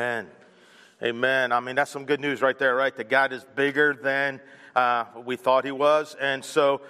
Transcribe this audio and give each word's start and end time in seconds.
Amen. 0.00 0.28
Amen. 1.02 1.52
I 1.52 1.60
mean, 1.60 1.74
that's 1.74 1.90
some 1.90 2.06
good 2.06 2.20
news 2.20 2.40
right 2.40 2.58
there, 2.58 2.74
right? 2.74 2.96
That 2.96 3.10
God 3.10 3.34
is 3.34 3.44
bigger 3.54 3.92
than 3.92 4.40
uh, 4.74 5.04
we 5.26 5.36
thought 5.36 5.66
He 5.66 5.72
was. 5.72 6.16
And 6.18 6.42
so, 6.42 6.80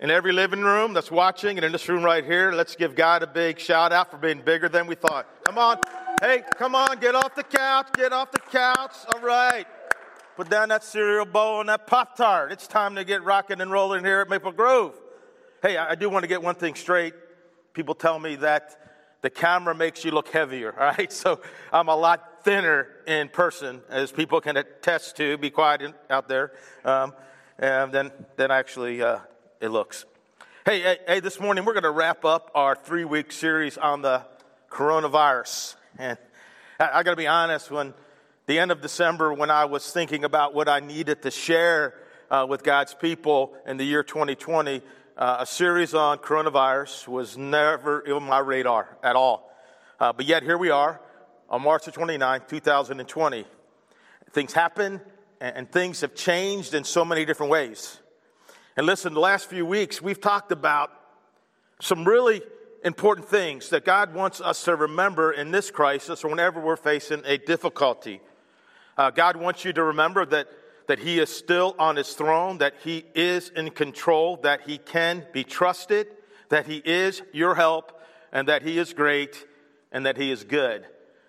in 0.00 0.10
every 0.10 0.32
living 0.32 0.62
room 0.62 0.94
that's 0.94 1.10
watching, 1.10 1.58
and 1.58 1.66
in 1.66 1.70
this 1.70 1.86
room 1.86 2.02
right 2.02 2.24
here, 2.24 2.52
let's 2.52 2.74
give 2.74 2.94
God 2.94 3.22
a 3.22 3.26
big 3.26 3.58
shout 3.58 3.92
out 3.92 4.10
for 4.10 4.16
being 4.16 4.40
bigger 4.40 4.70
than 4.70 4.86
we 4.86 4.94
thought. 4.94 5.26
Come 5.44 5.58
on. 5.58 5.80
Hey, 6.22 6.44
come 6.56 6.74
on, 6.74 6.98
get 6.98 7.14
off 7.14 7.34
the 7.34 7.42
couch, 7.42 7.88
get 7.92 8.14
off 8.14 8.32
the 8.32 8.40
couch. 8.40 8.94
All 9.12 9.20
right. 9.20 9.66
Put 10.34 10.48
down 10.48 10.70
that 10.70 10.82
cereal 10.82 11.26
bowl 11.26 11.60
and 11.60 11.68
that 11.68 11.86
Pop 11.86 12.16
Tart. 12.16 12.52
It's 12.52 12.66
time 12.66 12.94
to 12.94 13.04
get 13.04 13.22
rocking 13.22 13.60
and 13.60 13.70
rolling 13.70 14.02
here 14.02 14.22
at 14.22 14.30
Maple 14.30 14.52
Grove. 14.52 14.94
Hey, 15.60 15.76
I 15.76 15.94
do 15.94 16.08
want 16.08 16.22
to 16.22 16.26
get 16.26 16.42
one 16.42 16.54
thing 16.54 16.74
straight. 16.74 17.12
People 17.74 17.94
tell 17.94 18.18
me 18.18 18.36
that 18.36 18.78
the 19.26 19.30
camera 19.30 19.74
makes 19.74 20.04
you 20.04 20.12
look 20.12 20.28
heavier, 20.28 20.72
all 20.80 20.86
right? 20.86 21.12
So 21.12 21.40
I'm 21.72 21.88
a 21.88 21.96
lot 21.96 22.35
thinner 22.46 22.86
in 23.08 23.28
person, 23.28 23.82
as 23.88 24.12
people 24.12 24.40
can 24.40 24.56
attest 24.56 25.16
to. 25.16 25.36
Be 25.36 25.50
quiet 25.50 25.82
out 26.08 26.28
there. 26.28 26.52
Um, 26.84 27.12
and 27.58 27.90
then, 27.90 28.12
then 28.36 28.52
actually 28.52 29.02
uh, 29.02 29.18
it 29.60 29.70
looks. 29.70 30.04
Hey, 30.64 30.80
hey, 30.80 30.98
hey, 31.08 31.18
this 31.18 31.40
morning 31.40 31.64
we're 31.64 31.72
going 31.72 31.82
to 31.82 31.90
wrap 31.90 32.24
up 32.24 32.52
our 32.54 32.76
three 32.76 33.04
week 33.04 33.32
series 33.32 33.76
on 33.76 34.00
the 34.00 34.22
coronavirus. 34.70 35.74
And 35.98 36.18
I, 36.78 37.00
I 37.00 37.02
got 37.02 37.10
to 37.10 37.16
be 37.16 37.26
honest, 37.26 37.72
when 37.72 37.92
the 38.46 38.60
end 38.60 38.70
of 38.70 38.80
December, 38.80 39.34
when 39.34 39.50
I 39.50 39.64
was 39.64 39.90
thinking 39.90 40.22
about 40.22 40.54
what 40.54 40.68
I 40.68 40.78
needed 40.78 41.22
to 41.22 41.32
share 41.32 41.94
uh, 42.30 42.46
with 42.48 42.62
God's 42.62 42.94
people 42.94 43.54
in 43.66 43.76
the 43.76 43.84
year 43.84 44.04
2020, 44.04 44.82
uh, 45.18 45.38
a 45.40 45.46
series 45.46 45.94
on 45.94 46.18
coronavirus 46.18 47.08
was 47.08 47.36
never 47.36 48.08
on 48.08 48.22
my 48.22 48.38
radar 48.38 48.96
at 49.02 49.16
all. 49.16 49.52
Uh, 49.98 50.12
but 50.12 50.26
yet, 50.26 50.44
here 50.44 50.58
we 50.58 50.70
are 50.70 51.00
on 51.48 51.62
March 51.62 51.84
the 51.84 51.92
29th, 51.92 52.48
2020. 52.48 53.44
Things 54.32 54.52
happen 54.52 55.00
and, 55.40 55.70
things 55.70 56.00
have 56.00 56.14
changed 56.14 56.74
in 56.74 56.84
so 56.84 57.04
many 57.04 57.24
different 57.24 57.52
ways. 57.52 57.98
And 58.76 58.86
listen, 58.86 59.14
the 59.14 59.20
last 59.20 59.48
few 59.48 59.64
weeks, 59.64 60.02
we've 60.02 60.20
talked 60.20 60.52
about 60.52 60.90
some 61.80 62.04
really 62.04 62.42
important 62.84 63.28
things 63.28 63.70
that 63.70 63.84
God 63.84 64.14
wants 64.14 64.40
us 64.40 64.64
to 64.64 64.76
remember 64.76 65.32
in 65.32 65.50
this 65.50 65.70
crisis 65.70 66.24
or 66.24 66.28
whenever 66.28 66.60
we're 66.60 66.76
facing 66.76 67.22
a 67.24 67.38
difficulty. 67.38 68.20
Uh, 68.96 69.10
God 69.10 69.36
wants 69.36 69.64
you 69.64 69.72
to 69.72 69.82
remember 69.82 70.24
that 70.26 70.48
that 70.86 71.00
he 71.00 71.18
is 71.18 71.30
still 71.30 71.74
on 71.78 71.96
his 71.96 72.12
throne, 72.14 72.58
that 72.58 72.74
he 72.82 73.04
is 73.14 73.48
in 73.50 73.70
control, 73.70 74.36
that 74.38 74.62
he 74.62 74.78
can 74.78 75.26
be 75.32 75.44
trusted, 75.44 76.06
that 76.48 76.66
he 76.66 76.76
is 76.84 77.22
your 77.32 77.54
help, 77.54 78.00
and 78.32 78.48
that 78.48 78.62
he 78.62 78.78
is 78.78 78.92
great, 78.92 79.46
and 79.90 80.06
that 80.06 80.16
he 80.16 80.30
is 80.30 80.44
good. 80.44 80.86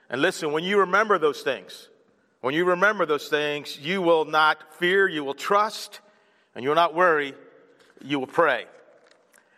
And 0.10 0.22
listen, 0.22 0.52
when 0.52 0.64
you 0.64 0.80
remember 0.80 1.18
those 1.18 1.42
things, 1.42 1.90
when 2.42 2.54
you 2.54 2.66
remember 2.66 3.06
those 3.06 3.28
things, 3.28 3.78
you 3.80 4.02
will 4.02 4.26
not 4.26 4.76
fear, 4.76 5.08
you 5.08 5.24
will 5.24 5.34
trust, 5.34 6.00
and 6.56 6.64
you 6.64 6.70
will 6.70 6.76
not 6.76 6.94
worry, 6.94 7.34
you 8.04 8.20
will 8.20 8.28
pray. 8.28 8.66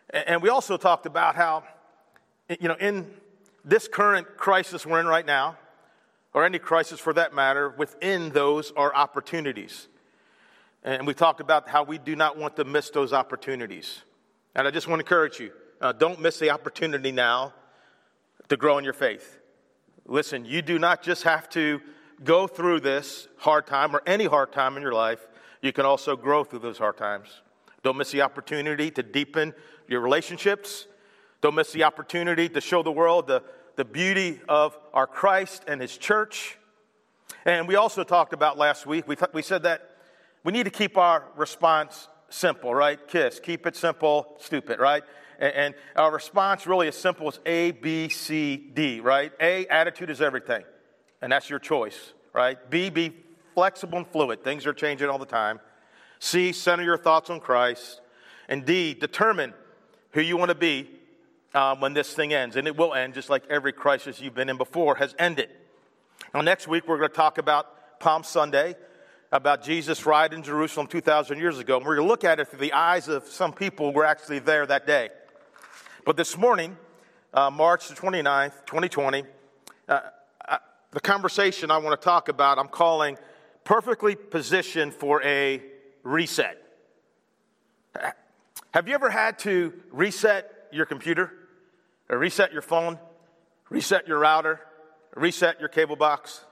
And 0.09 0.41
we 0.41 0.49
also 0.49 0.77
talked 0.77 1.05
about 1.05 1.35
how, 1.35 1.63
you 2.59 2.67
know, 2.67 2.75
in 2.79 3.11
this 3.63 3.87
current 3.87 4.37
crisis 4.37 4.85
we're 4.85 4.99
in 4.99 5.07
right 5.07 5.25
now, 5.25 5.57
or 6.33 6.45
any 6.45 6.59
crisis 6.59 6.99
for 6.99 7.13
that 7.13 7.33
matter, 7.33 7.69
within 7.69 8.29
those 8.29 8.71
are 8.71 8.93
opportunities. 8.95 9.87
And 10.83 11.05
we 11.05 11.13
talked 11.13 11.41
about 11.41 11.67
how 11.67 11.83
we 11.83 11.97
do 11.97 12.15
not 12.15 12.37
want 12.37 12.55
to 12.55 12.63
miss 12.63 12.89
those 12.89 13.13
opportunities. 13.13 14.01
And 14.55 14.67
I 14.67 14.71
just 14.71 14.87
want 14.87 14.99
to 14.99 15.05
encourage 15.05 15.39
you 15.39 15.51
uh, 15.81 15.91
don't 15.91 16.19
miss 16.19 16.39
the 16.39 16.49
opportunity 16.49 17.11
now 17.11 17.53
to 18.47 18.57
grow 18.57 18.77
in 18.77 18.83
your 18.83 18.93
faith. 18.93 19.38
Listen, 20.09 20.43
you 20.43 20.61
do 20.61 20.79
not 20.79 21.01
just 21.01 21.23
have 21.23 21.49
to 21.49 21.81
go 22.23 22.47
through 22.47 22.81
this 22.81 23.27
hard 23.37 23.67
time 23.67 23.95
or 23.95 24.01
any 24.05 24.25
hard 24.25 24.51
time 24.51 24.75
in 24.75 24.83
your 24.83 24.93
life, 24.93 25.27
you 25.61 25.71
can 25.71 25.85
also 25.85 26.15
grow 26.15 26.43
through 26.43 26.59
those 26.59 26.77
hard 26.77 26.97
times. 26.97 27.41
Don't 27.83 27.95
miss 27.95 28.11
the 28.11 28.21
opportunity 28.21 28.91
to 28.91 29.03
deepen 29.03 29.53
your 29.87 30.01
relationships. 30.01 30.87
Don't 31.41 31.55
miss 31.55 31.71
the 31.71 31.83
opportunity 31.83 32.49
to 32.49 32.59
show 32.59 32.83
the 32.83 32.91
world 32.91 33.27
the 33.27 33.43
the 33.79 33.85
beauty 33.85 34.41
of 34.49 34.77
our 34.93 35.07
Christ 35.07 35.63
and 35.65 35.79
His 35.79 35.97
church. 35.97 36.57
And 37.45 37.65
we 37.65 37.75
also 37.75 38.03
talked 38.03 38.33
about 38.33 38.57
last 38.57 38.85
week, 38.85 39.07
we, 39.07 39.15
th- 39.15 39.31
we 39.33 39.41
said 39.41 39.63
that 39.63 39.91
we 40.43 40.51
need 40.51 40.63
to 40.63 40.69
keep 40.69 40.97
our 40.97 41.23
response 41.37 42.09
simple, 42.27 42.75
right? 42.75 42.99
KISS, 43.07 43.39
keep 43.39 43.65
it 43.65 43.77
simple, 43.77 44.35
stupid, 44.41 44.81
right? 44.81 45.03
And, 45.39 45.73
our 45.95 46.11
response 46.11 46.67
really 46.67 46.89
is 46.89 46.95
simple 46.95 47.27
as 47.27 47.39
A, 47.45 47.71
B, 47.71 48.09
C, 48.09 48.57
D, 48.57 48.99
right? 48.99 49.31
A, 49.39 49.65
attitude 49.67 50.09
is 50.09 50.21
everything, 50.21 50.63
and 51.21 51.31
that's 51.31 51.49
your 51.49 51.59
choice, 51.59 52.13
right? 52.33 52.57
B, 52.69 52.89
be 52.89 53.15
flexible 53.55 53.97
and 53.97 54.07
fluid. 54.07 54.43
Things 54.43 54.65
are 54.65 54.73
changing 54.73 55.09
all 55.09 55.17
the 55.17 55.25
time. 55.25 55.59
C, 56.19 56.51
center 56.51 56.83
your 56.83 56.97
thoughts 56.97 57.29
on 57.29 57.39
Christ. 57.39 58.01
And 58.49 58.65
D, 58.65 58.93
determine 58.93 59.53
who 60.11 60.21
you 60.21 60.37
want 60.37 60.49
to 60.49 60.55
be 60.55 60.89
um, 61.53 61.79
when 61.79 61.93
this 61.93 62.13
thing 62.13 62.33
ends. 62.33 62.55
And 62.55 62.67
it 62.67 62.75
will 62.75 62.93
end 62.93 63.13
just 63.13 63.29
like 63.29 63.43
every 63.49 63.73
crisis 63.73 64.19
you've 64.19 64.35
been 64.35 64.49
in 64.49 64.57
before 64.57 64.95
has 64.95 65.15
ended. 65.17 65.49
Now, 66.33 66.41
next 66.41 66.67
week, 66.67 66.87
we're 66.87 66.97
going 66.97 67.09
to 67.09 67.15
talk 67.15 67.37
about 67.37 67.99
Palm 67.99 68.23
Sunday, 68.23 68.75
about 69.31 69.63
Jesus' 69.63 70.05
ride 70.05 70.33
in 70.33 70.43
Jerusalem 70.43 70.87
2,000 70.87 71.37
years 71.37 71.59
ago. 71.59 71.77
And 71.77 71.85
we're 71.85 71.95
going 71.95 72.07
to 72.07 72.11
look 72.11 72.23
at 72.23 72.39
it 72.39 72.49
through 72.49 72.59
the 72.59 72.73
eyes 72.73 73.07
of 73.07 73.25
some 73.25 73.53
people 73.53 73.91
who 73.91 73.97
were 73.97 74.05
actually 74.05 74.39
there 74.39 74.65
that 74.65 74.85
day. 74.85 75.09
But 76.05 76.17
this 76.17 76.37
morning, 76.37 76.77
uh, 77.33 77.49
March 77.49 77.87
the 77.87 77.95
29th, 77.95 78.65
2020, 78.65 79.23
uh, 79.87 79.99
uh, 80.47 80.57
the 80.91 80.99
conversation 80.99 81.71
I 81.71 81.77
want 81.77 81.99
to 81.99 82.03
talk 82.03 82.29
about, 82.29 82.57
I'm 82.57 82.67
calling 82.67 83.17
Perfectly 83.63 84.15
Positioned 84.15 84.93
for 84.93 85.23
a 85.23 85.61
Reset. 86.03 86.57
Have 88.73 88.87
you 88.87 88.93
ever 88.93 89.09
had 89.09 89.39
to 89.39 89.73
reset 89.91 90.67
your 90.71 90.85
computer? 90.85 91.33
or 92.09 92.17
reset 92.17 92.51
your 92.51 92.61
phone, 92.61 92.99
reset 93.69 94.07
your 94.07 94.19
router, 94.19 94.59
reset 95.15 95.59
your 95.59 95.69
cable 95.69 95.95
box. 95.95 96.43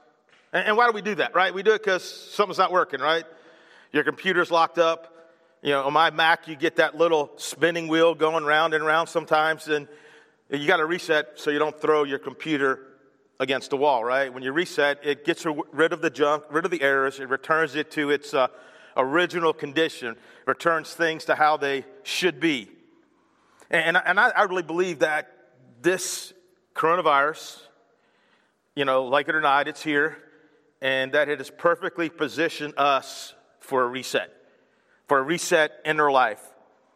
And, 0.52 0.68
and 0.68 0.76
why 0.76 0.86
do 0.86 0.92
we 0.92 1.02
do 1.02 1.16
that, 1.16 1.34
right? 1.34 1.52
We 1.52 1.62
do 1.62 1.72
it 1.72 1.82
because 1.82 2.04
something's 2.04 2.58
not 2.58 2.72
working, 2.72 3.00
right? 3.00 3.24
Your 3.92 4.04
computer's 4.04 4.50
locked 4.50 4.78
up. 4.78 5.14
You 5.62 5.70
know, 5.70 5.84
on 5.84 5.92
my 5.92 6.10
Mac, 6.10 6.46
you 6.46 6.54
get 6.54 6.76
that 6.76 6.96
little 6.96 7.32
spinning 7.36 7.88
wheel 7.88 8.14
going 8.14 8.44
round 8.44 8.74
and 8.74 8.84
round 8.84 9.08
sometimes, 9.08 9.66
and 9.66 9.88
you 10.50 10.66
got 10.66 10.76
to 10.76 10.86
reset 10.86 11.32
so 11.34 11.50
you 11.50 11.58
don't 11.58 11.78
throw 11.80 12.04
your 12.04 12.18
computer 12.18 12.86
against 13.40 13.70
the 13.70 13.76
wall, 13.76 14.04
right? 14.04 14.32
When 14.32 14.42
you 14.42 14.52
reset, 14.52 14.98
it 15.04 15.24
gets 15.24 15.44
rid 15.72 15.92
of 15.92 16.00
the 16.00 16.10
junk, 16.10 16.44
rid 16.50 16.64
of 16.64 16.70
the 16.70 16.82
errors, 16.82 17.20
it 17.20 17.28
returns 17.28 17.74
it 17.74 17.90
to 17.92 18.10
its 18.10 18.34
uh, 18.34 18.48
original 18.96 19.52
condition, 19.52 20.16
returns 20.46 20.94
things 20.94 21.24
to 21.26 21.34
how 21.34 21.56
they 21.56 21.84
should 22.02 22.40
be. 22.40 22.68
And, 23.70 23.96
and 23.96 24.18
I, 24.18 24.30
I 24.30 24.42
really 24.44 24.62
believe 24.62 25.00
that 25.00 25.30
this 25.82 26.32
coronavirus, 26.74 27.60
you 28.74 28.84
know, 28.84 29.04
like 29.04 29.28
it 29.28 29.34
or 29.34 29.40
not, 29.40 29.68
it's 29.68 29.82
here, 29.82 30.18
and 30.80 31.12
that 31.12 31.28
it 31.28 31.38
has 31.38 31.50
perfectly 31.50 32.08
positioned 32.08 32.74
us 32.76 33.34
for 33.60 33.82
a 33.82 33.88
reset, 33.88 34.32
for 35.08 35.18
a 35.18 35.22
reset 35.22 35.80
in 35.84 35.98
our 35.98 36.12
life. 36.12 36.40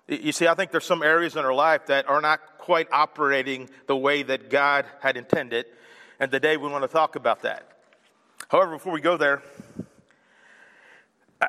You 0.07 0.33
see, 0.33 0.47
I 0.47 0.55
think 0.55 0.71
there's 0.71 0.85
some 0.85 1.03
areas 1.03 1.37
in 1.37 1.45
our 1.45 1.55
life 1.55 1.87
that 1.87 2.09
are 2.09 2.21
not 2.21 2.59
quite 2.59 2.89
operating 2.93 3.71
the 3.87 3.97
way 3.97 4.23
that 4.23 4.51
God 4.51 4.85
had 5.01 5.17
intended, 5.17 5.67
and 6.21 6.31
today 6.31 6.57
we 6.57 6.69
want 6.69 6.85
to 6.85 6.89
talk 6.89 7.17
about 7.17 7.43
that. 7.43 7.67
However, 8.49 8.73
before 8.73 8.93
we 8.93 9.01
go 9.01 9.17
there, 9.17 9.43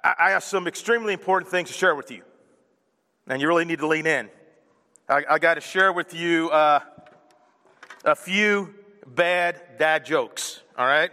I 0.04 0.32
have 0.32 0.44
some 0.44 0.68
extremely 0.68 1.14
important 1.14 1.52
things 1.52 1.70
to 1.70 1.76
share 1.76 1.94
with 1.94 2.10
you, 2.10 2.24
and 3.28 3.42
you 3.42 3.48
really 3.48 3.66
need 3.66 3.80
to 3.80 3.88
lean 3.88 4.08
in. 4.08 4.30
I, 5.10 5.24
I 5.30 5.40
got 5.40 5.56
to 5.56 5.62
share 5.62 5.92
with 5.92 6.14
you 6.14 6.50
uh, 6.50 6.80
a 8.06 8.16
few 8.16 8.74
bad 9.06 9.62
dad 9.78 10.06
jokes. 10.06 10.62
All 10.78 10.88
right? 10.88 11.12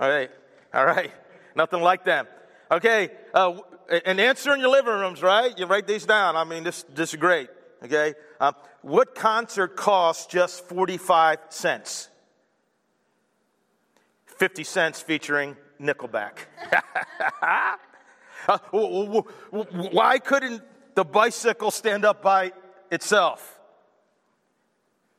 All 0.00 0.08
right. 0.08 0.30
All 0.72 0.86
right. 0.86 1.12
Nothing 1.54 1.82
like 1.82 2.04
them. 2.04 2.26
Okay. 2.70 3.10
Uh, 3.34 3.58
and 3.92 4.20
answer 4.20 4.54
in 4.54 4.60
your 4.60 4.70
living 4.70 4.94
rooms, 4.94 5.22
right? 5.22 5.56
You 5.58 5.66
write 5.66 5.86
these 5.86 6.06
down. 6.06 6.36
I 6.36 6.44
mean, 6.44 6.64
this, 6.64 6.84
this 6.94 7.12
is 7.12 7.20
great. 7.20 7.48
Okay. 7.84 8.14
Um, 8.40 8.54
what 8.80 9.14
concert 9.14 9.76
costs 9.76 10.26
just 10.26 10.66
45 10.68 11.38
cents? 11.50 12.08
50 14.38 14.64
cents 14.64 15.00
featuring 15.00 15.56
Nickelback. 15.80 16.38
uh, 18.48 18.58
why 19.50 20.18
couldn't 20.18 20.62
the 20.94 21.04
bicycle 21.04 21.70
stand 21.70 22.04
up 22.04 22.22
by 22.22 22.52
itself? 22.90 23.60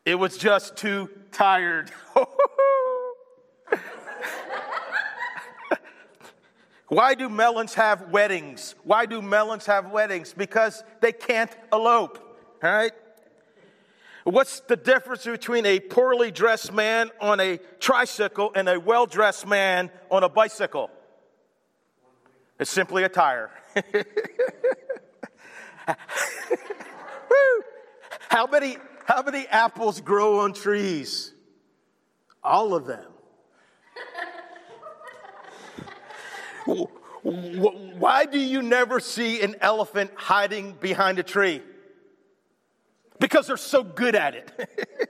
It 0.06 0.16
was 0.16 0.38
just 0.38 0.75
too 0.75 1.10
tired. 1.31 1.92
Why 6.88 7.15
do 7.15 7.30
melons 7.30 7.74
have 7.75 8.09
weddings? 8.09 8.75
Why 8.83 9.06
do 9.06 9.21
melons 9.21 9.65
have 9.65 9.91
weddings? 9.91 10.33
Because 10.33 10.83
they 11.01 11.12
can't 11.12 11.56
elope, 11.71 12.19
all 12.62 12.71
right? 12.71 12.91
What's 14.25 14.62
the 14.62 14.75
difference 14.77 15.25
between 15.25 15.65
a 15.65 15.80
poorly 15.80 16.31
dressed 16.31 16.71
man 16.71 17.12
on 17.19 17.39
a 17.39 17.57
tricycle 17.80 18.51
and 18.56 18.69
a 18.69 18.80
well 18.80 19.06
dressed 19.06 19.45
man 19.45 19.91
on 20.09 20.24
a 20.24 20.30
bicycle? 20.30 20.89
It's 22.59 22.71
simply 22.71 23.03
a 23.03 23.09
tire. 23.09 23.51
how, 28.29 28.47
many, 28.47 28.77
how 29.06 29.24
many 29.24 29.45
apples 29.47 30.00
grow 30.00 30.39
on 30.41 30.53
trees? 30.53 31.33
All 32.41 32.74
of 32.74 32.86
them. 32.86 33.12
Why 36.65 38.25
do 38.25 38.39
you 38.39 38.62
never 38.62 39.00
see 39.00 39.42
an 39.42 39.56
elephant 39.62 40.12
hiding 40.15 40.74
behind 40.74 41.19
a 41.19 41.24
tree? 41.24 41.62
Because 43.19 43.48
they're 43.48 43.57
so 43.57 43.83
good 43.83 44.15
at 44.15 44.36
it. 44.36 44.69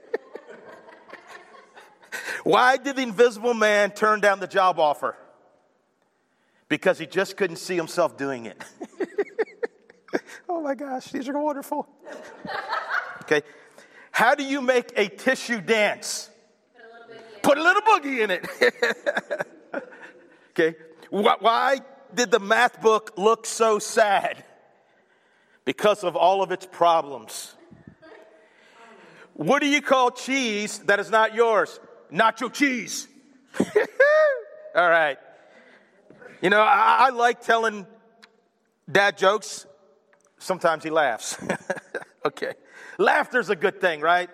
Why 2.44 2.76
did 2.76 2.96
the 2.96 3.02
invisible 3.02 3.54
man 3.54 3.90
turn 3.90 4.20
down 4.20 4.38
the 4.38 4.46
job 4.46 4.78
offer? 4.78 5.16
Because 6.68 6.98
he 6.98 7.06
just 7.06 7.36
couldn't 7.36 7.56
see 7.56 7.74
himself 7.74 8.16
doing 8.16 8.46
it. 8.46 8.62
oh 10.48 10.60
my 10.60 10.74
gosh, 10.74 11.06
these 11.06 11.28
are 11.28 11.38
wonderful. 11.38 11.88
okay. 13.22 13.42
How 14.12 14.34
do 14.34 14.44
you 14.44 14.60
make 14.60 14.92
a 14.96 15.08
tissue 15.08 15.60
dance? 15.60 16.30
Put 17.42 17.58
a 17.58 17.62
little 17.62 17.82
boogie 17.82 18.20
in 18.20 18.30
it. 18.30 18.46
okay. 20.50 20.76
Why 21.10 21.80
did 22.14 22.30
the 22.30 22.40
math 22.40 22.80
book 22.80 23.12
look 23.16 23.46
so 23.46 23.78
sad? 23.78 24.44
Because 25.64 26.04
of 26.04 26.16
all 26.16 26.42
of 26.42 26.52
its 26.52 26.66
problems. 26.66 27.54
What 29.34 29.60
do 29.60 29.68
you 29.68 29.82
call 29.82 30.10
cheese 30.10 30.78
that 30.80 31.00
is 31.00 31.10
not 31.10 31.34
yours? 31.34 31.80
Nacho 32.12 32.52
cheese. 32.52 33.08
all 34.74 34.88
right. 34.88 35.18
You 36.40 36.50
know, 36.50 36.60
I, 36.60 37.06
I 37.06 37.10
like 37.10 37.40
telling 37.40 37.86
dad 38.90 39.16
jokes. 39.18 39.66
Sometimes 40.38 40.84
he 40.84 40.90
laughs. 40.90 41.36
okay. 42.26 42.52
Laughter's 42.98 43.50
a 43.50 43.56
good 43.56 43.80
thing, 43.80 44.00
right? 44.00 44.30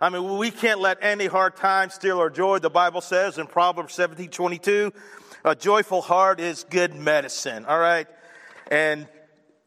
I 0.00 0.08
mean, 0.08 0.36
we 0.36 0.50
can't 0.50 0.80
let 0.80 0.98
any 1.00 1.26
hard 1.26 1.56
time 1.56 1.88
steal 1.88 2.18
our 2.18 2.28
joy. 2.28 2.58
The 2.58 2.68
Bible 2.68 3.00
says 3.00 3.38
in 3.38 3.46
Proverbs 3.46 3.94
17 3.94 4.30
22, 4.30 4.92
a 5.44 5.54
joyful 5.54 6.02
heart 6.02 6.40
is 6.40 6.64
good 6.68 6.94
medicine, 6.94 7.64
all 7.66 7.78
right? 7.78 8.06
And 8.70 9.08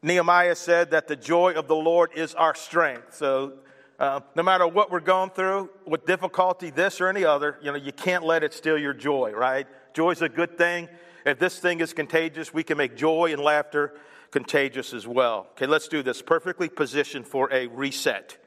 Nehemiah 0.02 0.56
said 0.56 0.92
that 0.92 1.08
the 1.08 1.16
joy 1.16 1.54
of 1.54 1.68
the 1.68 1.76
Lord 1.76 2.12
is 2.16 2.34
our 2.36 2.56
strength. 2.56 3.16
So, 3.16 3.54
uh, 4.00 4.22
no 4.36 4.44
matter 4.44 4.68
what 4.68 4.92
we're 4.92 5.00
going 5.00 5.30
through, 5.32 5.70
with 5.86 6.06
difficulty, 6.06 6.70
this 6.70 7.00
or 7.02 7.08
any 7.08 7.26
other, 7.26 7.58
you 7.62 7.72
know, 7.72 7.78
you 7.78 7.92
can't 7.92 8.24
let 8.24 8.44
it 8.44 8.54
steal 8.54 8.78
your 8.78 8.94
joy, 8.94 9.32
right? 9.32 9.68
Joy 9.94 10.12
is 10.12 10.22
a 10.22 10.30
good 10.30 10.58
thing. 10.58 10.90
If 11.26 11.40
this 11.40 11.60
thing 11.60 11.80
is 11.80 11.94
contagious, 11.94 12.54
we 12.54 12.64
can 12.64 12.78
make 12.78 12.96
joy 12.96 13.32
and 13.34 13.42
laughter 13.42 13.96
contagious 14.32 14.94
as 14.94 15.08
well. 15.08 15.48
Okay, 15.52 15.66
let's 15.66 15.88
do 15.88 16.04
this. 16.04 16.22
Perfectly 16.22 16.70
positioned 16.70 17.26
for 17.26 17.52
a 17.52 17.68
reset. 17.68 18.38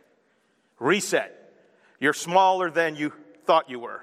Reset. 0.79 1.35
You're 1.99 2.13
smaller 2.13 2.71
than 2.71 2.95
you 2.95 3.13
thought 3.47 3.69
you 3.69 3.81
were. 3.81 4.03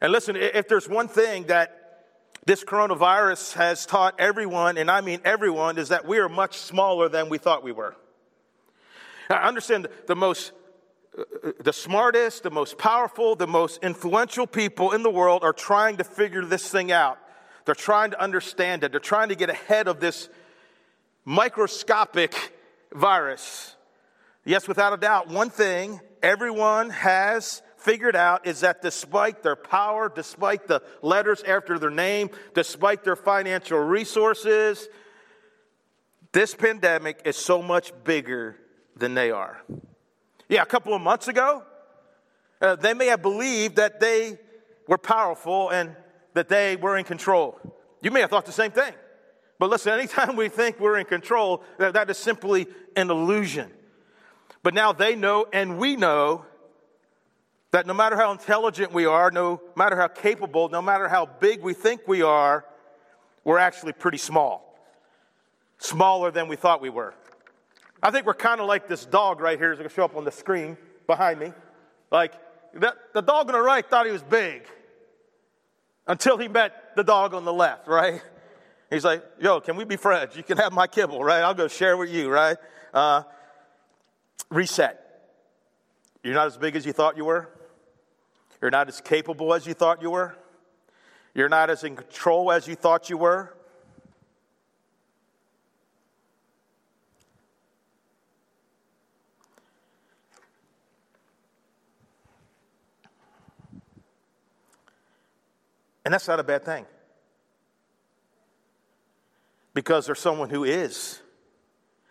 And 0.00 0.12
listen, 0.12 0.36
if 0.36 0.68
there's 0.68 0.88
one 0.88 1.08
thing 1.08 1.44
that 1.44 1.77
this 2.48 2.64
coronavirus 2.64 3.52
has 3.52 3.84
taught 3.84 4.14
everyone, 4.18 4.78
and 4.78 4.90
I 4.90 5.02
mean 5.02 5.20
everyone, 5.22 5.76
is 5.76 5.90
that 5.90 6.06
we 6.06 6.16
are 6.16 6.30
much 6.30 6.56
smaller 6.56 7.10
than 7.10 7.28
we 7.28 7.36
thought 7.36 7.62
we 7.62 7.72
were. 7.72 7.94
I 9.28 9.46
understand 9.46 9.86
the 10.06 10.16
most, 10.16 10.52
uh, 11.18 11.24
the 11.60 11.74
smartest, 11.74 12.44
the 12.44 12.50
most 12.50 12.78
powerful, 12.78 13.36
the 13.36 13.46
most 13.46 13.84
influential 13.84 14.46
people 14.46 14.92
in 14.92 15.02
the 15.02 15.10
world 15.10 15.44
are 15.44 15.52
trying 15.52 15.98
to 15.98 16.04
figure 16.04 16.42
this 16.42 16.70
thing 16.70 16.90
out. 16.90 17.18
They're 17.66 17.74
trying 17.74 18.12
to 18.12 18.20
understand 18.22 18.82
it. 18.82 18.92
They're 18.92 18.98
trying 18.98 19.28
to 19.28 19.34
get 19.34 19.50
ahead 19.50 19.86
of 19.86 20.00
this 20.00 20.30
microscopic 21.26 22.54
virus. 22.94 23.76
Yes, 24.46 24.66
without 24.66 24.94
a 24.94 24.96
doubt, 24.96 25.28
one 25.28 25.50
thing 25.50 26.00
everyone 26.22 26.88
has 26.88 27.60
figured 27.78 28.16
out 28.16 28.46
is 28.46 28.60
that 28.60 28.82
despite 28.82 29.42
their 29.42 29.56
power, 29.56 30.12
despite 30.14 30.66
the 30.66 30.82
letters 31.02 31.42
after 31.42 31.78
their 31.78 31.90
name, 31.90 32.30
despite 32.54 33.04
their 33.04 33.16
financial 33.16 33.78
resources, 33.78 34.88
this 36.32 36.54
pandemic 36.54 37.22
is 37.24 37.36
so 37.36 37.62
much 37.62 37.92
bigger 38.04 38.56
than 38.96 39.14
they 39.14 39.30
are. 39.30 39.62
Yeah, 40.48 40.62
a 40.62 40.66
couple 40.66 40.94
of 40.94 41.00
months 41.00 41.28
ago, 41.28 41.62
uh, 42.60 42.76
they 42.76 42.94
may 42.94 43.06
have 43.06 43.22
believed 43.22 43.76
that 43.76 44.00
they 44.00 44.38
were 44.86 44.98
powerful 44.98 45.70
and 45.70 45.94
that 46.34 46.48
they 46.48 46.76
were 46.76 46.96
in 46.96 47.04
control. 47.04 47.58
You 48.02 48.10
may 48.10 48.20
have 48.20 48.30
thought 48.30 48.46
the 48.46 48.52
same 48.52 48.72
thing. 48.72 48.92
But 49.58 49.70
listen, 49.70 49.92
anytime 49.98 50.36
we 50.36 50.48
think 50.48 50.80
we're 50.80 50.98
in 50.98 51.06
control, 51.06 51.62
that, 51.78 51.94
that 51.94 52.10
is 52.10 52.18
simply 52.18 52.66
an 52.96 53.10
illusion. 53.10 53.70
But 54.62 54.74
now 54.74 54.92
they 54.92 55.14
know 55.14 55.46
and 55.52 55.78
we 55.78 55.96
know 55.96 56.44
that 57.70 57.86
no 57.86 57.94
matter 57.94 58.16
how 58.16 58.32
intelligent 58.32 58.92
we 58.92 59.04
are, 59.04 59.30
no 59.30 59.60
matter 59.76 59.96
how 59.96 60.08
capable, 60.08 60.68
no 60.68 60.80
matter 60.80 61.08
how 61.08 61.26
big 61.26 61.62
we 61.62 61.74
think 61.74 62.00
we 62.06 62.22
are, 62.22 62.64
we're 63.44 63.58
actually 63.58 63.92
pretty 63.92 64.18
small. 64.18 64.78
Smaller 65.78 66.30
than 66.30 66.48
we 66.48 66.56
thought 66.56 66.80
we 66.80 66.90
were. 66.90 67.14
I 68.02 68.10
think 68.10 68.26
we're 68.26 68.34
kind 68.34 68.60
of 68.60 68.66
like 68.66 68.88
this 68.88 69.04
dog 69.04 69.40
right 69.40 69.58
here, 69.58 69.72
is 69.72 69.78
going 69.78 69.88
to 69.88 69.94
show 69.94 70.04
up 70.04 70.16
on 70.16 70.24
the 70.24 70.30
screen 70.30 70.76
behind 71.06 71.40
me. 71.40 71.52
Like, 72.10 72.32
the, 72.72 72.94
the 73.12 73.20
dog 73.20 73.48
on 73.48 73.52
the 73.52 73.60
right 73.60 73.88
thought 73.88 74.06
he 74.06 74.12
was 74.12 74.22
big 74.22 74.62
until 76.06 76.38
he 76.38 76.48
met 76.48 76.96
the 76.96 77.04
dog 77.04 77.34
on 77.34 77.44
the 77.44 77.52
left, 77.52 77.86
right? 77.86 78.22
He's 78.90 79.04
like, 79.04 79.22
yo, 79.40 79.60
can 79.60 79.76
we 79.76 79.84
be 79.84 79.96
friends? 79.96 80.36
You 80.36 80.42
can 80.42 80.56
have 80.56 80.72
my 80.72 80.86
kibble, 80.86 81.22
right? 81.22 81.42
I'll 81.42 81.54
go 81.54 81.68
share 81.68 81.96
with 81.96 82.08
you, 82.08 82.30
right? 82.30 82.56
Uh, 82.94 83.24
reset. 84.50 85.04
You're 86.22 86.34
not 86.34 86.46
as 86.46 86.56
big 86.56 86.74
as 86.76 86.86
you 86.86 86.92
thought 86.92 87.16
you 87.16 87.24
were. 87.24 87.50
You're 88.60 88.70
not 88.70 88.88
as 88.88 89.00
capable 89.00 89.54
as 89.54 89.66
you 89.66 89.74
thought 89.74 90.02
you 90.02 90.10
were. 90.10 90.36
You're 91.34 91.48
not 91.48 91.70
as 91.70 91.84
in 91.84 91.96
control 91.96 92.50
as 92.50 92.66
you 92.66 92.74
thought 92.74 93.08
you 93.08 93.16
were. 93.16 93.54
And 106.04 106.14
that's 106.14 106.26
not 106.26 106.40
a 106.40 106.42
bad 106.42 106.64
thing. 106.64 106.86
Because 109.74 110.06
there's 110.06 110.18
someone 110.18 110.48
who 110.48 110.64
is, 110.64 111.20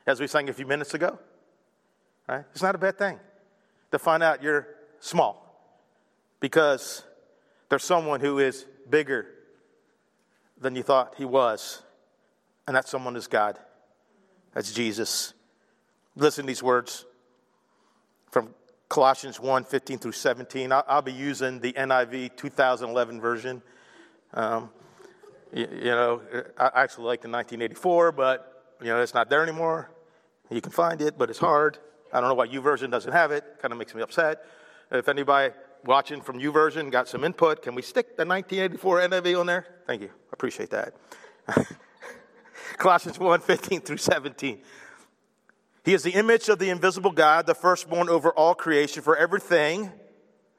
as 0.05 0.19
we 0.19 0.27
sang 0.27 0.48
a 0.50 0.53
few 0.53 0.67
minutes 0.67 0.93
ago. 0.93 1.19
Right? 2.29 2.45
It's 2.51 2.62
not 2.62 2.75
a 2.75 2.77
bad 2.77 2.98
thing 2.98 3.19
to 3.91 4.00
find 4.00 4.22
out 4.22 4.43
you're 4.43 4.67
small 5.00 5.47
because 6.39 7.03
there's 7.70 7.84
someone 7.84 8.20
who 8.20 8.39
is 8.39 8.65
bigger 8.89 9.27
than 10.60 10.75
you 10.75 10.84
thought 10.84 11.15
he 11.17 11.25
was, 11.25 11.82
and 12.65 12.75
that 12.75 12.88
someone 12.88 13.15
is 13.15 13.27
God. 13.27 13.60
That's 14.53 14.74
Jesus. 14.74 15.34
Listen 16.15 16.46
to 16.46 16.48
these 16.48 16.63
words 16.63 17.06
from 18.32 18.53
Colossians 18.89 19.39
1 19.39 19.65
15 19.65 20.00
through 20.00 20.12
17. 20.13 20.72
I'll, 20.72 21.01
be 21.01 21.12
using 21.12 21.60
the 21.60 21.74
NIV 21.74 22.36
2011 22.36 23.22
version. 23.22 23.62
Um, 24.34 24.70
you, 25.53 25.67
you, 25.72 25.86
know, 25.86 26.22
I 26.58 26.72
actually 26.74 27.06
like 27.06 27.22
the 27.22 27.29
1984, 27.29 28.12
but, 28.13 28.75
you 28.82 28.88
know, 28.88 29.01
it's 29.01 29.13
not 29.13 29.29
there 29.29 29.44
anymore. 29.44 29.91
You 30.50 30.62
can 30.62 30.72
find 30.72 31.01
it, 31.01 31.17
but 31.17 31.29
it's 31.29 31.39
hard. 31.39 31.77
I 32.12 32.20
don't 32.20 32.29
know 32.29 32.36
why 32.36 32.48
YouVersion 32.48 32.89
doesn't 32.89 33.12
have 33.12 33.32
it. 33.32 33.44
Kind 33.62 33.72
of 33.72 33.77
makes 33.77 33.94
me 33.94 34.01
upset. 34.01 34.44
If 34.91 35.10
anybody 35.10 35.53
watching 35.86 36.22
from 36.22 36.39
YouVersion 36.39 36.91
got 36.91 37.07
some 37.07 37.24
input, 37.24 37.62
can 37.62 37.75
we 37.75 37.81
stick 37.81 38.17
the 38.17 38.25
1984 38.25 39.01
NIV 39.01 39.39
on 39.39 39.46
there? 39.46 39.65
Thank 39.86 40.01
you. 40.01 40.10
Appreciate 40.31 40.69
that. 40.72 40.93
Colossians 42.77 43.19
1 43.19 43.39
15 43.39 43.81
through 43.81 43.98
17. 43.98 44.60
He 45.84 45.93
is 45.93 46.03
the 46.03 46.12
image 46.12 46.50
of 46.50 46.60
the 46.60 46.69
invisible 46.69 47.12
God, 47.12 47.46
the 47.46 47.55
firstborn 47.55 48.10
over 48.10 48.31
all 48.31 48.53
creation, 48.53 49.01
for 49.01 49.15
everything, 49.15 49.91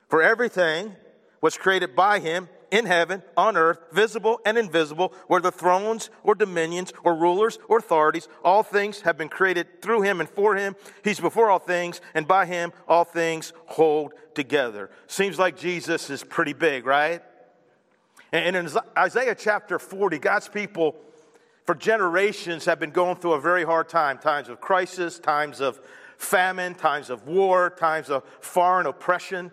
for 0.08 0.22
everything 0.22 0.96
was 1.40 1.58
created 1.58 1.94
by 1.94 2.18
him 2.18 2.48
in 2.70 2.86
heaven, 2.86 3.22
on 3.36 3.56
earth, 3.56 3.78
visible 3.92 4.40
and 4.44 4.58
invisible, 4.58 5.12
whether 5.26 5.50
thrones 5.50 6.10
or 6.22 6.34
dominions 6.34 6.92
or 7.04 7.14
rulers 7.14 7.58
or 7.68 7.78
authorities, 7.78 8.28
all 8.44 8.62
things 8.62 9.02
have 9.02 9.16
been 9.16 9.28
created 9.28 9.82
through 9.82 10.02
him 10.02 10.20
and 10.20 10.28
for 10.28 10.56
him. 10.56 10.76
He's 11.02 11.20
before 11.20 11.50
all 11.50 11.58
things, 11.58 12.00
and 12.14 12.26
by 12.26 12.46
him 12.46 12.72
all 12.86 13.04
things 13.04 13.52
hold 13.66 14.12
together. 14.34 14.90
Seems 15.06 15.38
like 15.38 15.56
Jesus 15.56 16.10
is 16.10 16.22
pretty 16.22 16.52
big, 16.52 16.86
right? 16.86 17.22
And 18.32 18.56
in 18.56 18.68
Isaiah 18.96 19.34
chapter 19.34 19.78
40, 19.78 20.18
God's 20.18 20.48
people 20.48 20.96
for 21.64 21.74
generations 21.74 22.64
have 22.64 22.80
been 22.80 22.90
going 22.90 23.16
through 23.16 23.34
a 23.34 23.40
very 23.40 23.64
hard 23.64 23.88
time 23.88 24.18
times 24.18 24.48
of 24.48 24.60
crisis, 24.60 25.18
times 25.18 25.60
of 25.60 25.80
famine, 26.16 26.74
times 26.74 27.10
of 27.10 27.26
war, 27.26 27.70
times 27.70 28.10
of 28.10 28.24
foreign 28.40 28.86
oppression. 28.86 29.50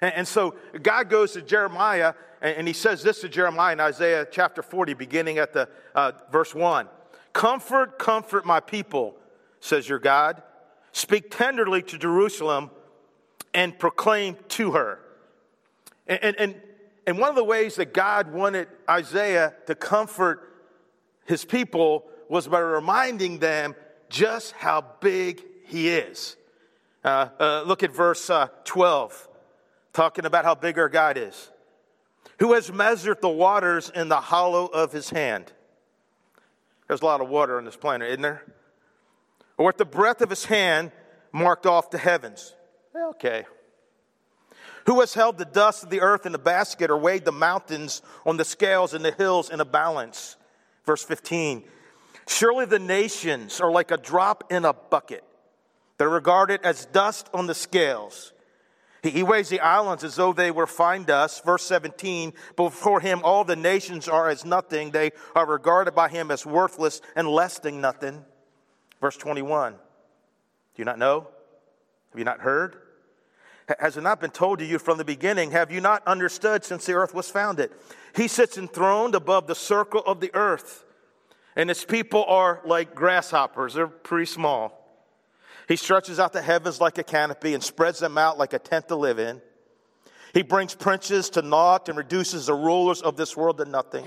And, 0.00 0.14
and 0.14 0.28
so 0.28 0.54
God 0.82 1.08
goes 1.08 1.32
to 1.32 1.42
Jeremiah 1.42 2.14
and, 2.40 2.58
and, 2.58 2.68
he 2.68 2.74
says 2.74 3.02
this 3.02 3.22
to 3.22 3.28
Jeremiah 3.28 3.72
in 3.72 3.80
Isaiah 3.80 4.26
chapter 4.30 4.62
40, 4.62 4.94
beginning 4.94 5.38
at 5.38 5.52
the 5.52 5.68
uh, 5.94 6.12
verse 6.30 6.54
1. 6.54 6.86
Comfort, 7.32 7.98
comfort 7.98 8.44
my 8.44 8.60
people, 8.60 9.16
says 9.60 9.88
your 9.88 9.98
God. 9.98 10.42
Speak 10.92 11.30
tenderly 11.30 11.82
to 11.82 11.98
Jerusalem 11.98 12.70
and 13.54 13.78
proclaim 13.78 14.36
to 14.48 14.72
her. 14.72 15.00
And, 16.06 16.36
and, 16.38 16.60
and 17.06 17.18
one 17.18 17.30
of 17.30 17.36
the 17.36 17.44
ways 17.44 17.76
that 17.76 17.92
God 17.92 18.32
wanted 18.32 18.68
Isaiah 18.88 19.54
to 19.66 19.74
comfort 19.74 20.52
his 21.24 21.44
people 21.44 22.04
was 22.28 22.46
by 22.48 22.60
reminding 22.60 23.38
them 23.38 23.74
just 24.08 24.52
how 24.52 24.84
big 25.00 25.42
he 25.66 25.88
is. 25.88 26.36
Uh, 27.04 27.28
uh, 27.38 27.62
look 27.62 27.82
at 27.82 27.92
verse 27.92 28.30
uh, 28.30 28.48
12, 28.64 29.28
talking 29.96 30.26
about 30.26 30.44
how 30.44 30.54
big 30.54 30.78
our 30.78 30.90
God 30.90 31.16
is. 31.16 31.50
Who 32.38 32.52
has 32.52 32.70
measured 32.70 33.22
the 33.22 33.30
waters 33.30 33.90
in 33.92 34.08
the 34.08 34.20
hollow 34.20 34.66
of 34.66 34.92
his 34.92 35.08
hand? 35.08 35.50
There's 36.86 37.00
a 37.00 37.04
lot 37.04 37.22
of 37.22 37.30
water 37.30 37.56
on 37.56 37.64
this 37.64 37.76
planet, 37.76 38.10
isn't 38.10 38.22
there? 38.22 38.44
Or 39.56 39.66
with 39.66 39.78
the 39.78 39.86
breadth 39.86 40.20
of 40.20 40.28
his 40.28 40.44
hand 40.44 40.92
marked 41.32 41.64
off 41.64 41.90
the 41.90 41.98
heavens. 41.98 42.54
Eh, 42.94 43.04
okay. 43.10 43.46
Who 44.84 45.00
has 45.00 45.14
held 45.14 45.38
the 45.38 45.46
dust 45.46 45.82
of 45.82 45.90
the 45.90 46.02
earth 46.02 46.26
in 46.26 46.34
a 46.34 46.38
basket 46.38 46.90
or 46.90 46.98
weighed 46.98 47.24
the 47.24 47.32
mountains 47.32 48.02
on 48.26 48.36
the 48.36 48.44
scales 48.44 48.92
and 48.92 49.02
the 49.02 49.12
hills 49.12 49.48
in 49.48 49.60
a 49.60 49.64
balance? 49.64 50.36
Verse 50.84 51.02
15. 51.02 51.64
Surely 52.28 52.66
the 52.66 52.78
nations 52.78 53.62
are 53.62 53.70
like 53.70 53.90
a 53.90 53.96
drop 53.96 54.52
in 54.52 54.66
a 54.66 54.74
bucket. 54.74 55.24
They're 55.96 56.10
regarded 56.10 56.60
as 56.64 56.84
dust 56.84 57.30
on 57.32 57.46
the 57.46 57.54
scales. 57.54 58.34
He 59.10 59.22
weighs 59.22 59.48
the 59.48 59.60
islands 59.60 60.04
as 60.04 60.16
though 60.16 60.32
they 60.32 60.50
were 60.50 60.66
fine 60.66 61.04
dust. 61.04 61.44
Verse 61.44 61.62
17, 61.64 62.32
before 62.56 63.00
him 63.00 63.20
all 63.22 63.44
the 63.44 63.56
nations 63.56 64.08
are 64.08 64.28
as 64.28 64.44
nothing. 64.44 64.90
They 64.90 65.12
are 65.34 65.46
regarded 65.46 65.94
by 65.94 66.08
him 66.08 66.30
as 66.30 66.46
worthless 66.46 67.00
and 67.14 67.28
less 67.28 67.58
than 67.58 67.80
nothing. 67.80 68.24
Verse 69.00 69.16
21, 69.16 69.72
do 69.72 69.78
you 70.76 70.84
not 70.84 70.98
know? 70.98 71.28
Have 72.10 72.18
you 72.18 72.24
not 72.24 72.40
heard? 72.40 72.76
Has 73.80 73.96
it 73.96 74.02
not 74.02 74.20
been 74.20 74.30
told 74.30 74.60
to 74.60 74.64
you 74.64 74.78
from 74.78 74.96
the 74.96 75.04
beginning? 75.04 75.50
Have 75.50 75.72
you 75.72 75.80
not 75.80 76.06
understood 76.06 76.64
since 76.64 76.86
the 76.86 76.92
earth 76.92 77.12
was 77.12 77.30
founded? 77.30 77.70
He 78.14 78.28
sits 78.28 78.56
enthroned 78.56 79.14
above 79.14 79.48
the 79.48 79.54
circle 79.54 80.02
of 80.06 80.20
the 80.20 80.32
earth, 80.34 80.84
and 81.56 81.68
his 81.68 81.84
people 81.84 82.24
are 82.26 82.62
like 82.64 82.94
grasshoppers. 82.94 83.74
They're 83.74 83.88
pretty 83.88 84.26
small. 84.26 84.85
He 85.68 85.76
stretches 85.76 86.20
out 86.20 86.32
the 86.32 86.42
heavens 86.42 86.80
like 86.80 86.98
a 86.98 87.04
canopy 87.04 87.54
and 87.54 87.62
spreads 87.62 87.98
them 87.98 88.16
out 88.16 88.38
like 88.38 88.52
a 88.52 88.58
tent 88.58 88.88
to 88.88 88.96
live 88.96 89.18
in. 89.18 89.40
He 90.32 90.42
brings 90.42 90.74
princes 90.74 91.30
to 91.30 91.42
naught 91.42 91.88
and 91.88 91.96
reduces 91.96 92.46
the 92.46 92.54
rulers 92.54 93.02
of 93.02 93.16
this 93.16 93.36
world 93.36 93.58
to 93.58 93.64
nothing. 93.64 94.04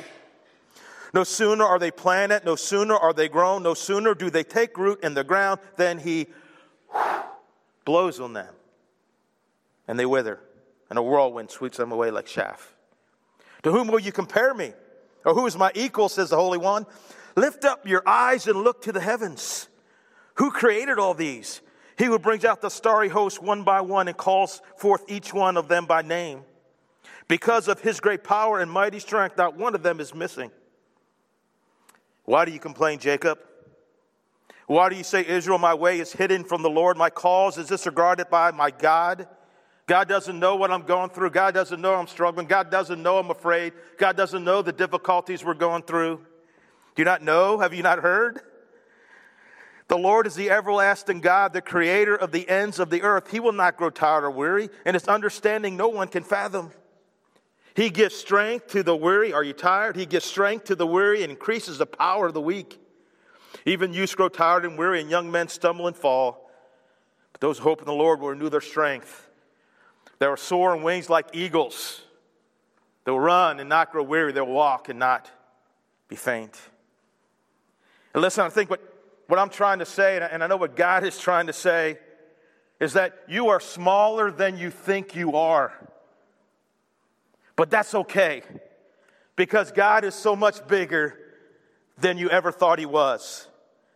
No 1.14 1.24
sooner 1.24 1.66
are 1.66 1.80
they 1.80 1.92
planted, 1.92 2.46
no 2.46 2.56
sooner 2.56 2.96
are 2.96 3.14
they 3.14 3.28
grown, 3.28 3.64
no 3.64 3.74
sooner 3.74 4.14
do 4.14 4.30
they 4.30 4.44
take 4.44 4.78
root 4.78 5.04
in 5.04 5.16
the 5.16 5.24
ground 5.24 5.60
than 5.76 5.98
he 5.98 6.28
blows 7.86 8.20
on 8.20 8.34
them 8.34 8.54
and 9.90 9.98
they 10.00 10.06
wither, 10.06 10.40
and 10.92 11.00
a 11.00 11.02
whirlwind 11.02 11.50
sweeps 11.50 11.78
them 11.78 11.92
away 11.92 12.12
like 12.12 12.28
chaff. 12.28 12.76
To 13.64 13.72
whom 13.72 13.88
will 13.88 14.00
you 14.00 14.12
compare 14.12 14.54
me? 14.54 14.72
Or 15.26 15.34
who 15.34 15.48
is 15.48 15.58
my 15.58 15.72
equal, 15.74 16.10
says 16.10 16.30
the 16.30 16.36
Holy 16.36 16.60
One? 16.60 16.86
Lift 17.36 17.66
up 17.66 17.88
your 17.88 18.08
eyes 18.08 18.46
and 18.48 18.64
look 18.64 18.84
to 18.84 18.92
the 18.92 19.02
heavens. 19.02 19.68
Who 20.40 20.52
created 20.52 20.98
all 21.00 21.14
these? 21.14 21.62
He 21.98 22.06
who 22.06 22.18
brings 22.18 22.46
out 22.46 22.62
the 22.62 22.70
starry 22.70 23.10
host 23.10 23.44
one 23.44 23.64
by 23.64 23.82
one 23.82 24.08
and 24.08 24.16
calls 24.16 24.62
forth 24.78 25.04
each 25.10 25.34
one 25.34 25.58
of 25.58 25.68
them 25.68 25.86
by 25.86 26.02
name. 26.02 26.44
Because 27.28 27.68
of 27.68 27.82
his 27.82 28.00
great 28.00 28.24
power 28.24 28.60
and 28.60 28.72
mighty 28.72 29.00
strength, 29.00 29.38
not 29.38 29.58
one 29.58 29.76
of 29.76 29.84
them 29.84 30.00
is 30.00 30.16
missing. 30.16 30.50
Why 32.24 32.46
do 32.46 32.52
you 32.52 32.60
complain, 32.60 33.00
Jacob? 33.00 33.38
Why 34.66 34.88
do 34.88 34.96
you 34.96 35.04
say, 35.04 35.26
Israel, 35.28 35.58
my 35.58 35.74
way 35.74 36.00
is 36.00 36.14
hidden 36.14 36.46
from 36.46 36.62
the 36.62 36.70
Lord? 36.70 36.96
My 36.96 37.10
cause 37.10 37.58
is 37.58 37.68
disregarded 37.68 38.30
by 38.30 38.52
my 38.52 38.72
God. 38.72 39.28
God 39.88 40.08
doesn't 40.08 40.40
know 40.40 40.56
what 40.56 40.72
I'm 40.72 40.84
going 40.84 41.10
through. 41.10 41.32
God 41.32 41.54
doesn't 41.54 41.82
know 41.82 41.96
I'm 41.96 42.08
struggling. 42.08 42.48
God 42.48 42.72
doesn't 42.72 43.02
know 43.04 43.18
I'm 43.18 43.32
afraid. 43.32 43.74
God 43.98 44.16
doesn't 44.16 44.44
know 44.44 44.62
the 44.62 44.72
difficulties 44.72 45.44
we're 45.44 45.54
going 45.56 45.84
through. 45.84 46.18
Do 46.96 47.02
you 47.02 47.06
not 47.06 47.24
know? 47.24 47.60
Have 47.60 47.74
you 47.74 47.84
not 47.84 48.00
heard? 48.00 48.42
The 49.90 49.98
Lord 49.98 50.28
is 50.28 50.36
the 50.36 50.52
everlasting 50.52 51.20
God, 51.20 51.52
the 51.52 51.64
creator 51.64 52.16
of 52.16 52.32
the 52.32 52.48
ends 52.48 52.78
of 52.78 52.92
the 52.92 53.02
earth. 53.02 53.32
He 53.32 53.40
will 53.40 53.52
not 53.52 53.76
grow 53.76 53.90
tired 53.90 54.24
or 54.24 54.30
weary, 54.30 54.70
and 54.86 54.94
his 54.94 55.08
understanding 55.08 55.76
no 55.76 55.90
one 55.90 56.08
can 56.08 56.24
fathom. 56.24 56.72
He 57.74 57.90
gives 57.90 58.16
strength 58.16 58.68
to 58.68 58.84
the 58.84 58.96
weary. 58.96 59.34
Are 59.34 59.44
you 59.44 59.54
tired? 59.54 59.96
He 59.96 60.06
gives 60.06 60.26
strength 60.26 60.66
to 60.66 60.76
the 60.76 60.86
weary 60.86 61.24
and 61.24 61.32
increases 61.32 61.80
the 61.80 61.88
power 61.88 62.28
of 62.28 62.36
the 62.36 62.42
weak. 62.42 62.80
Even 63.66 63.92
youths 63.92 64.14
grow 64.14 64.30
tired 64.30 64.64
and 64.64 64.78
weary, 64.78 65.02
and 65.02 65.10
young 65.10 65.32
men 65.32 65.48
stumble 65.48 65.88
and 65.88 65.96
fall. 65.96 66.52
But 67.32 67.42
those 67.42 67.58
who 67.58 67.64
hope 67.64 67.80
in 67.80 67.86
the 67.86 67.94
Lord 67.94 68.20
will 68.20 68.30
renew 68.30 68.50
their 68.50 68.62
strength. 68.62 69.28
They 70.20 70.28
will 70.28 70.38
soar 70.38 70.76
on 70.76 70.84
wings 70.84 71.10
like 71.10 71.30
eagles. 71.34 72.04
They'll 73.06 73.20
run 73.20 73.60
and 73.60 73.68
not 73.68 73.92
grow 73.92 74.04
weary. 74.04 74.34
They'll 74.34 74.46
walk 74.46 74.90
and 74.90 75.00
not 75.00 75.32
be 76.08 76.16
faint. 76.16 76.60
And 78.14 78.22
listen, 78.22 78.46
I 78.46 78.50
think 78.50 78.70
what 78.70 78.82
what 79.30 79.38
I'm 79.38 79.50
trying 79.50 79.78
to 79.78 79.86
say, 79.86 80.20
and 80.20 80.44
I 80.44 80.48
know 80.48 80.58
what 80.58 80.76
God 80.76 81.04
is 81.04 81.20
trying 81.20 81.46
to 81.48 81.54
say, 81.54 82.00
is 82.80 82.94
that 82.94 83.14
you 83.28 83.50
are 83.50 83.60
smaller 83.60 84.32
than 84.32 84.58
you 84.58 84.72
think 84.72 85.16
you 85.16 85.36
are. 85.36 85.72
But 87.56 87.70
that's 87.70 87.94
okay 87.94 88.42
because 89.36 89.72
God 89.72 90.04
is 90.04 90.16
so 90.16 90.36
much 90.36 90.68
bigger 90.68 91.16
than 92.00 92.18
you 92.18 92.32
ever 92.32 92.52
thought 92.52 92.80
He 92.80 92.88
was. 92.88 93.48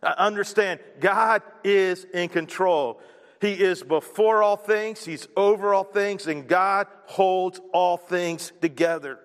I 0.04 0.12
understand, 0.12 0.78
God 1.00 1.42
is 1.64 2.04
in 2.14 2.28
control. 2.28 3.00
He 3.40 3.54
is 3.54 3.82
before 3.82 4.40
all 4.40 4.56
things, 4.56 5.04
He's 5.04 5.26
over 5.36 5.74
all 5.74 5.82
things, 5.82 6.28
and 6.28 6.46
God 6.46 6.86
holds 7.06 7.60
all 7.72 7.96
things 7.96 8.52
together. 8.60 9.18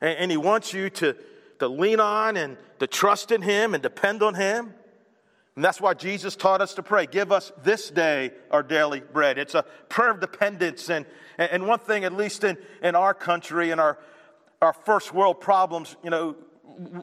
And, 0.00 0.16
and 0.16 0.30
He 0.30 0.38
wants 0.38 0.72
you 0.72 0.88
to, 0.88 1.14
to 1.58 1.68
lean 1.68 2.00
on 2.00 2.38
and 2.38 2.56
to 2.78 2.86
trust 2.86 3.30
in 3.32 3.42
Him 3.42 3.74
and 3.74 3.82
depend 3.82 4.22
on 4.22 4.34
Him. 4.34 4.72
And 5.56 5.64
that's 5.64 5.80
why 5.80 5.94
Jesus 5.94 6.36
taught 6.36 6.60
us 6.60 6.74
to 6.74 6.82
pray. 6.82 7.06
Give 7.06 7.32
us 7.32 7.52
this 7.62 7.90
day 7.90 8.30
our 8.50 8.62
daily 8.62 9.00
bread. 9.00 9.36
It's 9.36 9.54
a 9.54 9.64
prayer 9.88 10.10
of 10.10 10.20
dependence. 10.20 10.88
And, 10.88 11.06
and 11.38 11.66
one 11.66 11.80
thing, 11.80 12.04
at 12.04 12.12
least 12.12 12.44
in, 12.44 12.56
in 12.82 12.94
our 12.94 13.14
country 13.14 13.70
and 13.70 13.80
our, 13.80 13.98
our 14.62 14.72
first 14.72 15.12
world 15.12 15.40
problems, 15.40 15.96
you 16.04 16.10
know, 16.10 16.36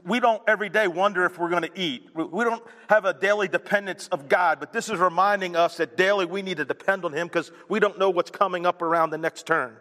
we 0.05 0.19
don't 0.19 0.41
every 0.47 0.69
day 0.69 0.87
wonder 0.87 1.25
if 1.25 1.37
we're 1.37 1.49
going 1.49 1.63
to 1.63 1.79
eat. 1.79 2.07
We 2.15 2.43
don't 2.45 2.63
have 2.89 3.05
a 3.05 3.13
daily 3.13 3.47
dependence 3.47 4.07
of 4.07 4.27
God, 4.29 4.59
but 4.59 4.71
this 4.71 4.89
is 4.89 4.97
reminding 4.97 5.55
us 5.55 5.77
that 5.77 5.97
daily 5.97 6.25
we 6.25 6.41
need 6.41 6.57
to 6.57 6.65
depend 6.65 7.05
on 7.05 7.13
Him 7.13 7.27
because 7.27 7.51
we 7.67 7.79
don't 7.79 7.99
know 7.99 8.09
what's 8.09 8.31
coming 8.31 8.65
up 8.65 8.81
around 8.81 9.09
the 9.09 9.17
next 9.17 9.45
turn. 9.45 9.75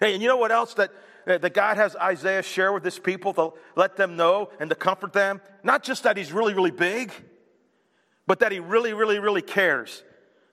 Hey, 0.00 0.14
and 0.14 0.22
you 0.22 0.28
know 0.28 0.36
what 0.36 0.52
else 0.52 0.74
that, 0.74 0.90
that 1.26 1.52
God 1.52 1.76
has 1.76 1.96
Isaiah 1.96 2.42
share 2.42 2.72
with 2.72 2.84
his 2.84 2.98
people 2.98 3.34
to 3.34 3.52
let 3.76 3.96
them 3.96 4.16
know 4.16 4.50
and 4.58 4.70
to 4.70 4.76
comfort 4.76 5.12
them? 5.12 5.40
Not 5.62 5.82
just 5.82 6.04
that 6.04 6.16
He's 6.16 6.32
really, 6.32 6.54
really 6.54 6.70
big 6.70 7.12
but 8.26 8.40
that 8.40 8.52
he 8.52 8.60
really, 8.60 8.92
really, 8.92 9.18
really 9.18 9.42
cares. 9.42 10.02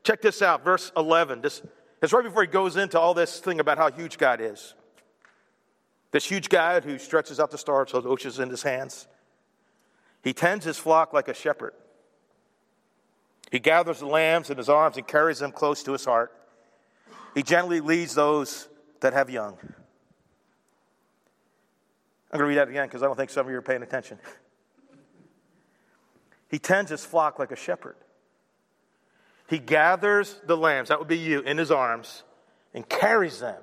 Check 0.03 0.21
this 0.21 0.41
out, 0.41 0.63
verse 0.63 0.91
11. 0.97 1.41
This 1.41 1.61
is 2.01 2.13
right 2.13 2.23
before 2.23 2.41
he 2.41 2.47
goes 2.47 2.75
into 2.75 2.99
all 2.99 3.13
this 3.13 3.39
thing 3.39 3.59
about 3.59 3.77
how 3.77 3.91
huge 3.91 4.17
God 4.17 4.41
is. 4.41 4.73
This 6.11 6.25
huge 6.25 6.49
God 6.49 6.83
who 6.83 6.97
stretches 6.97 7.39
out 7.39 7.51
the 7.51 7.57
stars, 7.57 7.91
the 7.91 8.01
oceans 8.01 8.39
in 8.39 8.49
his 8.49 8.63
hands. 8.63 9.07
He 10.23 10.33
tends 10.33 10.65
his 10.65 10.77
flock 10.77 11.13
like 11.13 11.27
a 11.27 11.33
shepherd. 11.33 11.73
He 13.51 13.59
gathers 13.59 13.99
the 13.99 14.07
lambs 14.07 14.49
in 14.49 14.57
his 14.57 14.69
arms 14.69 14.97
and 14.97 15.07
carries 15.07 15.39
them 15.39 15.51
close 15.51 15.83
to 15.83 15.91
his 15.91 16.05
heart. 16.05 16.31
He 17.33 17.43
gently 17.43 17.79
leads 17.79 18.15
those 18.15 18.67
that 19.01 19.13
have 19.13 19.29
young. 19.29 19.57
I'm 22.31 22.39
going 22.39 22.43
to 22.43 22.45
read 22.45 22.57
that 22.57 22.69
again 22.69 22.87
because 22.87 23.03
I 23.03 23.07
don't 23.07 23.17
think 23.17 23.29
some 23.29 23.45
of 23.45 23.51
you 23.51 23.57
are 23.57 23.61
paying 23.61 23.83
attention. 23.83 24.19
He 26.51 26.59
tends 26.59 26.91
his 26.91 27.03
flock 27.03 27.39
like 27.39 27.51
a 27.51 27.55
shepherd. 27.55 27.95
He 29.47 29.57
gathers 29.57 30.39
the 30.45 30.55
lambs, 30.55 30.89
that 30.89 30.99
would 30.99 31.07
be 31.07 31.17
you, 31.17 31.39
in 31.39 31.57
his 31.57 31.71
arms 31.71 32.23
and 32.73 32.87
carries 32.87 33.39
them 33.39 33.61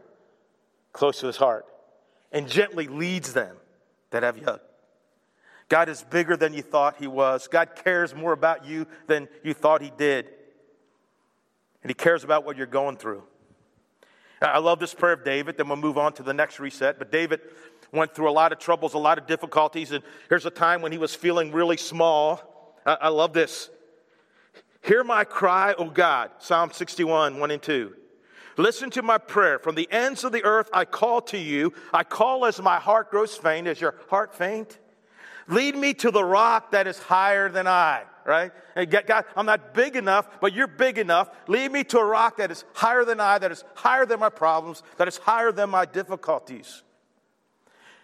close 0.92 1.21
to 1.21 1.26
his 1.26 1.37
heart 1.37 1.66
and 2.33 2.49
gently 2.49 2.88
leads 2.88 3.33
them 3.33 3.57
that 4.11 4.23
have 4.23 4.38
young. 4.38 4.59
God 5.68 5.88
is 5.88 6.02
bigger 6.02 6.37
than 6.37 6.54
you 6.54 6.62
thought 6.62 6.97
he 6.99 7.07
was. 7.07 7.47
God 7.47 7.71
cares 7.85 8.14
more 8.14 8.33
about 8.33 8.64
you 8.64 8.87
than 9.07 9.28
you 9.45 9.52
thought 9.52 9.83
he 9.83 9.92
did. 9.97 10.26
And 11.83 11.90
he 11.90 11.95
cares 11.95 12.25
about 12.25 12.45
what 12.45 12.57
you're 12.57 12.66
going 12.66 12.97
through. 12.97 13.23
I 14.40 14.59
love 14.59 14.78
this 14.78 14.95
prayer 14.95 15.12
of 15.12 15.25
David. 15.25 15.57
Then 15.57 15.68
we'll 15.68 15.76
move 15.76 15.99
on 15.99 16.14
to 16.14 16.23
the 16.23 16.33
next 16.33 16.59
reset. 16.59 16.99
But 16.99 17.12
David 17.12 17.40
went 17.92 18.14
through 18.14 18.30
a 18.30 18.33
lot 18.33 18.52
of 18.52 18.59
troubles, 18.59 18.95
a 18.95 18.99
lot 18.99 19.18
of 19.18 19.26
difficulties. 19.26 19.92
And 19.92 20.02
here's 20.28 20.47
a 20.47 20.50
time 20.50 20.80
when 20.80 20.92
he 20.92 20.99
was 20.99 21.14
feeling 21.14 21.52
really 21.52 21.76
small. 21.76 22.58
I, 22.88 22.97
I 23.02 23.09
love 23.09 23.35
this. 23.35 23.68
Hear 24.83 25.04
my 25.04 25.25
cry, 25.25 25.75
O 25.75 25.90
God. 25.90 26.30
Psalm 26.38 26.71
61, 26.73 27.38
1 27.38 27.50
and 27.50 27.62
2. 27.62 27.95
Listen 28.57 28.90
to 28.90 29.02
my 29.02 29.18
prayer. 29.18 29.59
From 29.59 29.75
the 29.75 29.87
ends 29.92 30.25
of 30.25 30.33
the 30.33 30.42
earth, 30.42 30.71
I 30.73 30.85
call 30.87 31.21
to 31.23 31.38
you. 31.38 31.75
I 31.92 32.02
call 32.02 32.47
as 32.47 32.61
my 32.61 32.80
heart 32.80 33.11
grows 33.11 33.37
faint. 33.37 33.68
Is 33.68 33.80
your 33.80 33.95
heart 34.09 34.35
faint? 34.35 34.78
Lead 35.49 35.76
me 35.76 35.95
to 35.95 36.11
the 36.11 36.25
rock 36.25 36.73
that 36.73 36.87
is 36.87 36.99
higher 36.99 37.50
than 37.50 37.66
I, 37.66 38.04
right? 38.25 38.52
And 38.75 38.90
God, 38.90 39.25
I'm 39.37 39.47
not 39.47 39.75
big 39.75 39.95
enough, 39.95 40.40
but 40.40 40.54
you're 40.54 40.66
big 40.66 40.99
enough. 40.99 41.28
Lead 41.47 41.71
me 41.71 41.85
to 41.85 41.99
a 41.99 42.04
rock 42.04 42.38
that 42.38 42.50
is 42.50 42.64
higher 42.73 43.04
than 43.04 43.21
I, 43.21 43.38
that 43.38 43.52
is 43.52 43.64
higher 43.75 44.07
than 44.07 44.18
my 44.18 44.28
problems, 44.30 44.83
that 44.97 45.09
is 45.09 45.18
higher 45.18 45.52
than 45.52 45.71
my 45.71 45.85
difficulties. 45.85 46.83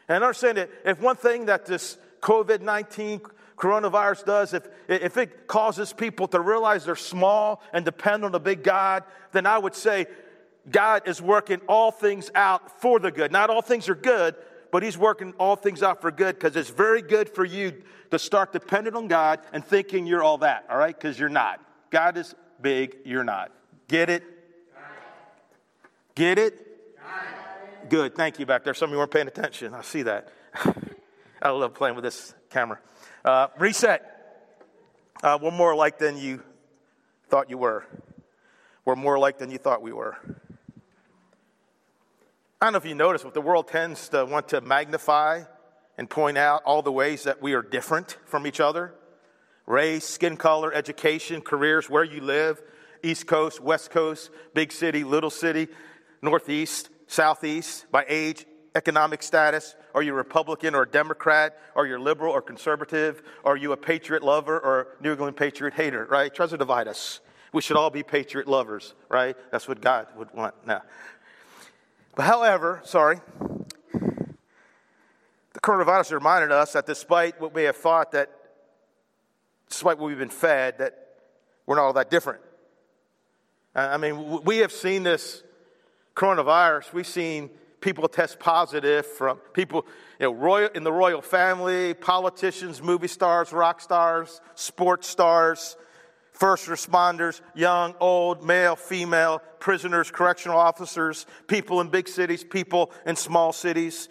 And 0.09 0.23
understand 0.23 0.59
that 0.59 0.71
if 0.85 1.01
one 1.01 1.17
thing 1.17 1.47
that 1.47 1.67
this 1.67 1.99
COVID 2.21 2.61
19 2.61 3.21
coronavirus 3.57 4.25
does, 4.25 4.55
if, 4.55 4.67
if 4.89 5.17
it 5.17 5.47
causes 5.47 5.93
people 5.93 6.29
to 6.29 6.41
realize 6.41 6.85
they're 6.85 6.97
small 6.97 7.63
and 7.73 7.85
depend 7.85 8.25
on 8.25 8.35
a 8.35 8.41
big 8.41 8.63
God, 8.63 9.05
then 9.33 9.47
I 9.47 9.59
would 9.59 9.75
say 9.75 10.07
God 10.71 11.03
is 11.07 11.21
working 11.21 11.61
all 11.69 11.91
things 11.91 12.31
out 12.35 12.81
for 12.81 12.99
the 12.99 13.11
good. 13.11 13.33
Not 13.33 13.51
all 13.51 13.63
things 13.63 13.89
are 13.89 13.95
good, 13.95 14.35
but 14.73 14.83
He's 14.83 14.99
working 14.99 15.35
all 15.39 15.57
things 15.57 15.83
out 15.83 16.01
for 16.01 16.11
good 16.11 16.37
because 16.37 16.57
it's 16.57 16.71
very 16.71 17.03
good 17.03 17.29
for 17.29 17.45
you 17.45 17.83
to 18.11 18.19
start 18.19 18.53
depending 18.53 18.95
on 18.95 19.09
God 19.09 19.41
and 19.53 19.65
thinking 19.65 20.07
you're 20.07 20.23
all 20.23 20.39
that, 20.39 20.67
all 20.71 20.79
right? 20.79 20.95
Because 20.99 21.19
you're 21.19 21.29
not. 21.29 21.61
God 21.91 22.17
is 22.17 22.35
big, 22.61 22.97
you're 23.05 23.25
not. 23.25 23.53
Get 23.89 24.11
it? 24.11 24.25
Get 26.15 26.39
it? 26.39 26.65
Good. 27.89 28.15
Thank 28.15 28.39
you 28.39 28.47
back 28.47 28.65
there. 28.65 28.73
Some 28.73 28.91
of 28.91 28.93
you 28.93 28.99
weren't 28.99 29.11
paying 29.11 29.29
attention. 29.29 29.75
I 29.75 29.83
see 29.83 30.03
that. 30.03 30.33
I 31.43 31.51
love 31.51 31.75
playing 31.75 31.97
with 31.97 32.05
this 32.05 32.35
camera. 32.49 32.79
Uh, 33.25 33.47
reset. 33.59 34.05
Uh, 35.23 35.39
we're 35.41 35.51
more 35.51 35.71
alike 35.71 35.99
than 35.99 36.19
you 36.19 36.43
thought 37.31 37.49
you 37.49 37.57
were. 37.57 37.87
We're 38.85 38.97
more 38.97 39.15
alike 39.15 39.39
than 39.39 39.51
you 39.51 39.57
thought 39.57 39.81
we 39.81 39.95
were. 39.95 40.19
I 42.61 42.67
don't 42.67 42.75
know 42.75 42.77
if 42.77 42.85
you 42.85 42.95
notice, 42.95 43.23
but 43.23 43.33
the 43.33 43.41
world 43.41 43.69
tends 43.69 44.11
to 44.11 44.27
want 44.27 44.49
to 44.49 44.61
magnify 44.61 45.45
and 45.97 46.11
point 46.11 46.37
out 46.37 46.65
all 46.67 46.83
the 46.83 46.93
ways 46.93 47.23
that 47.23 47.41
we 47.41 47.55
are 47.55 47.63
different 47.63 48.19
from 48.27 48.47
each 48.47 48.61
other 48.61 48.93
race, 49.67 50.05
skin 50.05 50.37
color, 50.37 50.71
education, 50.75 51.41
careers, 51.41 51.89
where 51.89 52.05
you 52.05 52.21
live, 52.21 52.61
East 53.03 53.27
Coast, 53.27 53.59
West 53.59 53.91
Coast, 53.91 54.29
big 54.53 54.71
city, 54.71 55.03
little 55.03 55.31
city, 55.31 55.69
Northeast, 56.21 56.91
Southeast, 57.07 57.87
by 57.91 58.05
age, 58.07 58.45
economic 58.75 59.23
status. 59.23 59.77
Are 59.95 60.03
you 60.03 60.13
a 60.13 60.17
Republican 60.17 60.75
or 60.75 60.83
a 60.83 60.89
Democrat? 60.89 61.59
Are 61.77 61.87
you 61.87 61.99
liberal 61.99 62.33
or 62.33 62.43
conservative? 62.43 63.23
Are 63.45 63.57
you 63.57 63.73
a 63.73 63.77
patriot 63.77 64.23
lover 64.23 64.59
or 64.59 64.89
New 65.01 65.13
England 65.13 65.37
patriot 65.37 65.75
hater, 65.75 66.07
right? 66.11 66.35
Tries 66.35 66.51
to 66.51 66.59
divide 66.59 66.89
us. 66.89 67.21
We 67.53 67.63
should 67.63 67.77
all 67.77 67.91
be 67.91 68.03
patriot 68.03 68.49
lovers, 68.49 68.95
right? 69.09 69.37
That's 69.53 69.69
what 69.69 69.81
God 69.81 70.09
would 70.17 70.33
want. 70.35 70.55
Now, 70.67 70.83
but 72.17 72.25
however, 72.25 72.81
sorry, 72.85 73.21
the 73.93 75.61
coronavirus 75.61 76.13
reminded 76.13 76.51
us 76.51 76.73
that 76.73 76.87
despite 76.87 77.41
what 77.41 77.55
we 77.55 77.63
have 77.65 77.77
thought 77.77 78.11
that, 78.13 78.31
despite 79.69 79.99
what 79.99 80.09
we've 80.09 80.19
been 80.19 80.29
fed, 80.29 80.79
that 80.79 80.99
we're 81.67 81.77
not 81.77 81.85
all 81.85 81.93
that 81.93 82.11
different. 82.11 82.41
I 83.75 83.97
mean, 83.97 84.43
we 84.45 84.59
have 84.59 84.73
seen 84.73 85.03
this 85.03 85.43
coronavirus. 86.15 86.93
We've 86.93 87.07
seen 87.07 87.51
people 87.85 88.09
test 88.09 88.41
positive 88.41 89.05
from 89.05 89.37
people 89.53 89.85
you 90.19 90.25
know, 90.25 90.33
royal, 90.33 90.71
in 90.75 90.85
the 90.85 90.93
royal 90.93 91.21
family, 91.21 91.93
politicians, 91.93 92.81
movie 92.81 93.07
stars, 93.07 93.53
rock 93.53 93.79
stars, 93.79 94.41
sports 94.55 95.07
stars, 95.07 95.77
first 96.33 96.67
responders, 96.67 97.43
young, 97.55 97.95
old, 98.01 98.43
male, 98.43 98.75
female, 98.75 99.43
prisoners, 99.61 100.11
correctional 100.11 100.57
officers, 100.57 101.27
people 101.47 101.83
in 101.83 101.91
big 101.91 102.09
cities, 102.09 102.43
people 102.43 102.91
in 103.05 103.17
small 103.17 103.53
cities, 103.53 104.09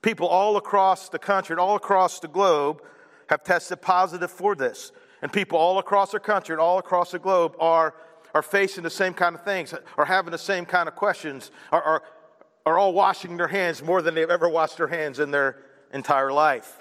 people 0.00 0.26
all 0.26 0.56
across 0.56 1.10
the 1.10 1.18
country 1.18 1.52
and 1.52 1.60
all 1.60 1.76
across 1.76 2.20
the 2.20 2.28
globe 2.28 2.82
have 3.28 3.44
tested 3.44 3.82
positive 3.82 4.30
for 4.30 4.54
this. 4.54 4.92
And 5.20 5.30
people 5.30 5.58
all 5.58 5.78
across 5.78 6.12
the 6.12 6.20
country 6.20 6.54
and 6.54 6.60
all 6.60 6.78
across 6.78 7.10
the 7.10 7.18
globe 7.18 7.54
are, 7.60 7.94
are 8.32 8.40
facing 8.42 8.82
the 8.82 8.88
same 8.88 9.12
kind 9.12 9.34
of 9.34 9.44
things, 9.44 9.74
are 9.98 10.06
having 10.06 10.32
the 10.32 10.38
same 10.38 10.64
kind 10.64 10.88
of 10.88 10.96
questions, 10.96 11.50
are, 11.70 11.82
are, 11.82 12.02
are 12.66 12.78
all 12.78 12.92
washing 12.92 13.36
their 13.36 13.48
hands 13.48 13.82
more 13.82 14.02
than 14.02 14.14
they've 14.14 14.30
ever 14.30 14.48
washed 14.48 14.76
their 14.76 14.88
hands 14.88 15.18
in 15.18 15.30
their 15.30 15.56
entire 15.92 16.32
life. 16.32 16.76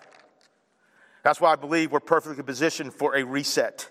That's 1.24 1.42
why 1.42 1.52
I 1.54 1.56
believe 1.56 1.92
we're 1.92 2.00
perfectly 2.00 2.44
positioned 2.44 2.94
for 2.94 3.16
a 3.16 3.24
reset. 3.24 3.90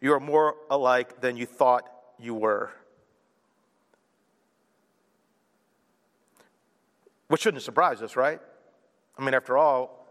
You 0.00 0.14
are 0.14 0.20
more 0.20 0.56
alike 0.70 1.20
than 1.20 1.36
you 1.36 1.46
thought 1.46 1.88
you 2.18 2.34
were. 2.34 2.72
Which 7.28 7.42
shouldn't 7.42 7.62
surprise 7.62 8.02
us, 8.02 8.14
right? 8.14 8.40
I 9.16 9.24
mean, 9.24 9.34
after 9.34 9.56
all, 9.56 10.06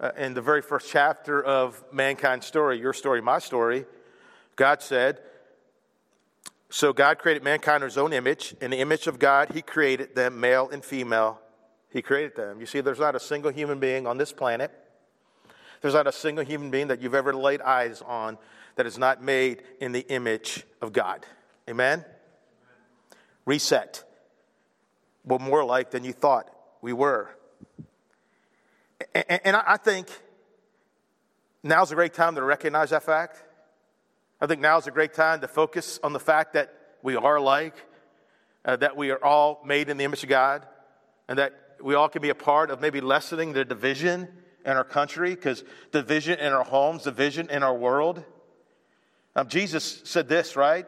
uh, 0.00 0.10
in 0.16 0.34
the 0.34 0.42
very 0.42 0.62
first 0.62 0.88
chapter 0.90 1.42
of 1.42 1.82
mankind's 1.92 2.46
story, 2.46 2.78
your 2.78 2.92
story, 2.92 3.20
my 3.20 3.38
story, 3.38 3.86
God 4.56 4.82
said, 4.82 5.20
So 6.74 6.92
God 6.92 7.20
created 7.20 7.44
mankind 7.44 7.84
in 7.84 7.88
his 7.88 7.96
own 7.96 8.12
image. 8.12 8.56
In 8.60 8.72
the 8.72 8.78
image 8.78 9.06
of 9.06 9.20
God, 9.20 9.50
he 9.54 9.62
created 9.62 10.16
them, 10.16 10.40
male 10.40 10.68
and 10.72 10.84
female. 10.84 11.40
He 11.88 12.02
created 12.02 12.34
them. 12.34 12.58
You 12.58 12.66
see, 12.66 12.80
there's 12.80 12.98
not 12.98 13.14
a 13.14 13.20
single 13.20 13.52
human 13.52 13.78
being 13.78 14.08
on 14.08 14.18
this 14.18 14.32
planet, 14.32 14.72
there's 15.82 15.94
not 15.94 16.08
a 16.08 16.12
single 16.12 16.44
human 16.44 16.72
being 16.72 16.88
that 16.88 17.00
you've 17.00 17.14
ever 17.14 17.32
laid 17.32 17.60
eyes 17.60 18.02
on 18.02 18.38
that 18.74 18.86
is 18.86 18.98
not 18.98 19.22
made 19.22 19.62
in 19.80 19.92
the 19.92 20.00
image 20.08 20.64
of 20.82 20.92
God. 20.92 21.24
Amen? 21.70 22.04
Reset. 23.46 24.02
We're 25.24 25.38
more 25.38 25.64
like 25.64 25.92
than 25.92 26.02
you 26.02 26.12
thought 26.12 26.50
we 26.82 26.92
were. 26.92 27.30
And 29.14 29.54
I 29.54 29.76
think 29.76 30.08
now's 31.62 31.92
a 31.92 31.94
great 31.94 32.14
time 32.14 32.34
to 32.34 32.42
recognize 32.42 32.90
that 32.90 33.04
fact. 33.04 33.44
I 34.44 34.46
think 34.46 34.60
now 34.60 34.76
is 34.76 34.86
a 34.86 34.90
great 34.90 35.14
time 35.14 35.40
to 35.40 35.48
focus 35.48 35.98
on 36.02 36.12
the 36.12 36.20
fact 36.20 36.52
that 36.52 36.74
we 37.02 37.16
are 37.16 37.36
alike, 37.36 37.76
uh, 38.62 38.76
that 38.76 38.94
we 38.94 39.10
are 39.10 39.24
all 39.24 39.62
made 39.64 39.88
in 39.88 39.96
the 39.96 40.04
image 40.04 40.22
of 40.22 40.28
God, 40.28 40.66
and 41.28 41.38
that 41.38 41.54
we 41.82 41.94
all 41.94 42.10
can 42.10 42.20
be 42.20 42.28
a 42.28 42.34
part 42.34 42.70
of 42.70 42.78
maybe 42.78 43.00
lessening 43.00 43.54
the 43.54 43.64
division 43.64 44.28
in 44.66 44.72
our 44.72 44.84
country, 44.84 45.30
because 45.30 45.64
division 45.92 46.38
in 46.40 46.52
our 46.52 46.62
homes, 46.62 47.04
division 47.04 47.48
in 47.48 47.62
our 47.62 47.74
world, 47.74 48.22
um, 49.34 49.48
Jesus 49.48 50.02
said 50.04 50.28
this, 50.28 50.56
right? 50.56 50.84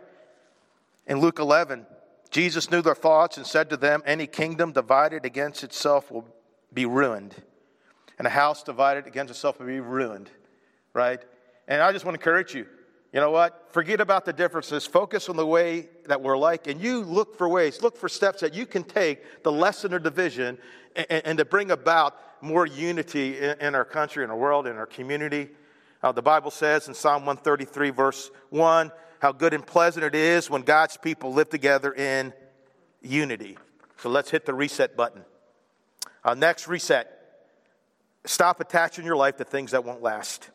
In 1.07 1.21
Luke 1.21 1.39
11, 1.39 1.87
Jesus 2.31 2.71
knew 2.71 2.83
their 2.83 2.95
thoughts 2.95 3.39
and 3.39 3.47
said 3.47 3.71
to 3.71 3.79
them, 3.79 4.03
Any 4.05 4.27
kingdom 4.27 4.73
divided 4.73 5.25
against 5.25 5.65
itself 5.65 6.11
will 6.11 6.27
be 6.75 6.85
ruined, 6.85 7.35
and 8.19 8.27
a 8.27 8.31
house 8.31 8.63
divided 8.63 9.07
against 9.07 9.31
itself 9.31 9.59
will 9.59 9.67
be 9.67 9.81
ruined, 9.81 10.29
right? 10.93 11.25
And 11.67 11.81
I 11.81 11.91
just 11.93 12.05
want 12.05 12.17
to 12.17 12.21
encourage 12.21 12.55
you 12.55 12.67
you 13.17 13.23
know 13.23 13.31
what? 13.31 13.73
Forget 13.73 14.03
about 14.03 14.27
the 14.27 14.33
differences. 14.35 14.85
Focus 14.85 15.31
on 15.31 15.37
the 15.37 15.47
way 15.47 15.89
that 16.05 16.21
we're 16.21 16.37
like, 16.37 16.67
and 16.67 16.79
you 16.79 17.01
look 17.01 17.39
for 17.39 17.49
ways, 17.49 17.81
look 17.81 17.97
for 17.97 18.11
steps 18.11 18.43
that 18.43 18.53
you 18.53 18.67
can 18.67 18.85
take 18.85 19.43
to 19.43 19.51
lessen 19.51 19.95
our 19.95 19.99
division 19.99 20.59
and, 20.95 21.23
and 21.25 21.39
to 21.39 21.47
bring 21.47 21.71
about 21.71 22.15
more 22.43 22.67
unity 22.67 23.39
in, 23.39 23.59
in, 23.59 23.75
our 23.75 23.87
country, 23.87 24.23
in 24.23 24.29
our 24.29 24.37
world, 24.37 24.67
in 24.67 24.77
our 24.77 24.85
community. 24.85 25.49
Uh, 26.03 26.13
the 26.13 26.21
Bible 26.21 26.51
says 26.51 26.89
in 26.89 26.95
Psalm 26.95 27.25
133, 27.25 27.89
verse 27.89 28.31
1, 28.51 28.93
how 29.21 29.33
good 29.33 29.55
and 29.55 29.67
pleasant 29.67 30.05
it 30.05 30.15
is 30.15 30.51
when 30.51 30.61
God's 30.61 30.99
people 30.99 31.33
live 31.33 31.49
together 31.49 31.95
in 31.95 32.35
unity. 33.01 33.57
So 33.97 34.11
let's 34.11 34.29
hit 34.29 34.45
the 34.45 34.53
reset 34.53 34.95
button. 34.95 35.25
Uh, 36.23 36.35
next, 36.35 36.69
reset. 36.69 37.19
Stop 38.27 38.61
attaching 38.61 39.07
your 39.07 39.17
life 39.17 39.39
to 39.39 39.45
things 39.45 39.71
that 39.71 39.85
won't 39.85 40.03
last. 40.03 40.51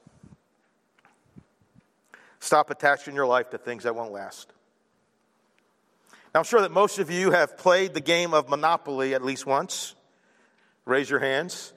Stop 2.42 2.72
attaching 2.72 3.14
your 3.14 3.28
life 3.28 3.52
to 3.52 3.58
things 3.60 3.84
that 3.84 3.96
won't 3.96 4.12
last. 4.12 4.52
Now, 6.34 6.40
I'm 6.40 6.44
sure 6.44 6.62
that 6.62 6.72
most 6.72 6.98
of 6.98 7.12
you 7.12 7.32
have 7.32 7.56
played 7.56 7.94
the 7.94 8.02
game 8.02 8.34
of 8.34 8.50
Monopoly 8.50 9.14
at 9.14 9.24
least 9.24 9.46
once. 9.46 9.94
Raise 10.86 11.08
your 11.08 11.20
hands. 11.20 11.72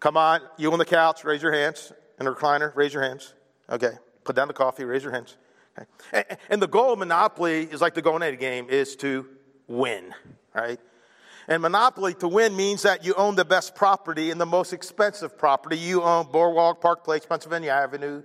Come 0.00 0.16
on, 0.16 0.40
you 0.56 0.72
on 0.72 0.78
the 0.78 0.86
couch, 0.86 1.22
raise 1.22 1.42
your 1.42 1.52
hands 1.52 1.92
in 2.18 2.24
the 2.24 2.34
recliner? 2.34 2.74
Raise 2.74 2.94
your 2.94 3.02
hands. 3.02 3.34
Okay. 3.68 3.92
Put 4.24 4.36
down 4.36 4.48
the 4.48 4.54
coffee, 4.54 4.84
raise 4.84 5.02
your 5.02 5.12
hands. 5.12 5.36
Okay. 5.78 5.86
And, 6.12 6.38
and 6.48 6.62
the 6.62 6.66
goal 6.66 6.94
of 6.94 6.98
Monopoly 6.98 7.64
is 7.64 7.82
like 7.82 7.92
the 7.92 8.02
Go 8.02 8.16
any 8.16 8.36
game, 8.38 8.70
is 8.70 8.96
to 8.96 9.28
win, 9.68 10.14
right? 10.54 10.80
And 11.46 11.60
Monopoly 11.60 12.14
to 12.14 12.28
win 12.28 12.56
means 12.56 12.82
that 12.82 13.04
you 13.04 13.12
own 13.14 13.34
the 13.34 13.44
best 13.44 13.74
property 13.74 14.30
and 14.30 14.40
the 14.40 14.46
most 14.46 14.72
expensive 14.72 15.36
property. 15.36 15.76
You 15.76 16.02
own 16.02 16.30
Boardwalk 16.32 16.80
Park 16.80 17.04
Place, 17.04 17.26
Pennsylvania 17.26 17.72
Avenue. 17.72 18.22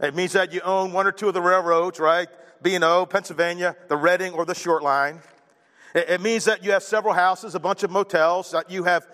It 0.00 0.14
means 0.14 0.32
that 0.32 0.52
you 0.52 0.60
own 0.62 0.92
one 0.92 1.06
or 1.06 1.12
two 1.12 1.28
of 1.28 1.34
the 1.34 1.42
railroads, 1.42 2.00
right? 2.00 2.28
B&O, 2.62 3.06
Pennsylvania, 3.06 3.76
the 3.88 3.96
Reading, 3.96 4.32
or 4.32 4.44
the 4.44 4.54
Short 4.54 4.82
Line. 4.82 5.20
It, 5.94 6.20
means 6.20 6.44
that 6.44 6.64
you 6.64 6.70
have 6.72 6.82
several 6.82 7.14
houses, 7.14 7.54
a 7.54 7.60
bunch 7.60 7.82
of 7.82 7.90
motels, 7.90 8.52
that 8.52 8.70
you 8.70 8.84
have 8.84 9.06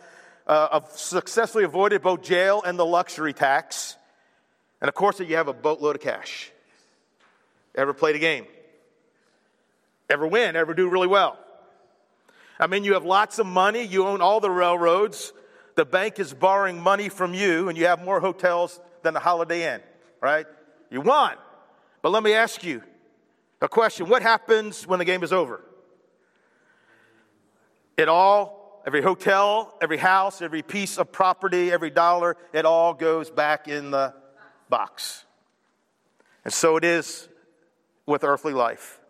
uh, 0.47 0.81
successfully 0.91 1.65
avoided 1.65 2.03
both 2.03 2.23
jail 2.23 2.63
and 2.65 2.79
the 2.79 2.85
luxury 2.85 3.33
tax. 3.33 3.97
And 4.81 4.89
of 4.89 4.95
course, 4.95 5.19
that 5.19 5.27
you 5.27 5.37
have 5.37 5.49
a 5.49 5.55
boatload 5.55 5.97
of 5.97 6.03
cash. 6.03 6.53
Ever 7.75 7.95
played 7.95 8.15
a 8.15 8.19
game? 8.19 8.47
Ever 10.11 10.27
win? 10.27 10.55
Ever 10.55 10.75
do 10.75 10.89
really 10.89 11.07
well? 11.07 11.39
I 12.61 12.67
mean, 12.69 12.85
you 12.85 12.95
have 12.95 13.05
lots 13.05 13.39
of 13.39 13.47
money, 13.47 13.83
you 13.83 14.07
own 14.07 14.21
all 14.21 14.41
the 14.41 14.51
railroads, 14.51 15.33
the 15.75 15.85
bank 15.85 16.19
is 16.19 16.33
borrowing 16.33 16.81
money 16.81 17.09
from 17.09 17.35
you, 17.35 17.69
and 17.69 17.77
you 17.77 17.87
have 17.87 18.03
more 18.03 18.21
hotels 18.21 18.81
than 19.03 19.15
the 19.15 19.21
Holiday 19.21 19.75
Inn, 19.75 19.81
right? 20.21 20.47
You 20.91 21.01
won. 21.01 21.37
But 22.03 22.11
let 22.11 22.23
me 22.23 22.35
ask 22.35 22.63
you 22.63 22.83
a 23.61 23.69
question 23.69 24.09
What 24.09 24.23
happens 24.23 24.87
when 24.87 24.99
the 24.99 25.05
game 25.05 25.23
is 25.23 25.33
over? 25.33 25.63
It 27.97 28.09
all, 28.09 28.83
every 28.87 29.03
hotel, 29.03 29.75
every 29.81 29.97
house, 29.97 30.43
every 30.43 30.63
piece 30.63 30.99
of 30.99 31.11
property, 31.11 31.73
every 31.73 31.91
dollar, 31.91 32.37
it 32.53 32.67
all 32.67 32.93
goes 32.93 33.31
back 33.31 33.69
in 33.69 33.91
the 33.91 34.15
box. 34.69 35.25
And 36.45 36.53
so 36.53 36.77
it 36.77 36.85
is 36.85 37.29
with 38.05 38.23
earthly 38.23 38.53
life. 38.53 39.01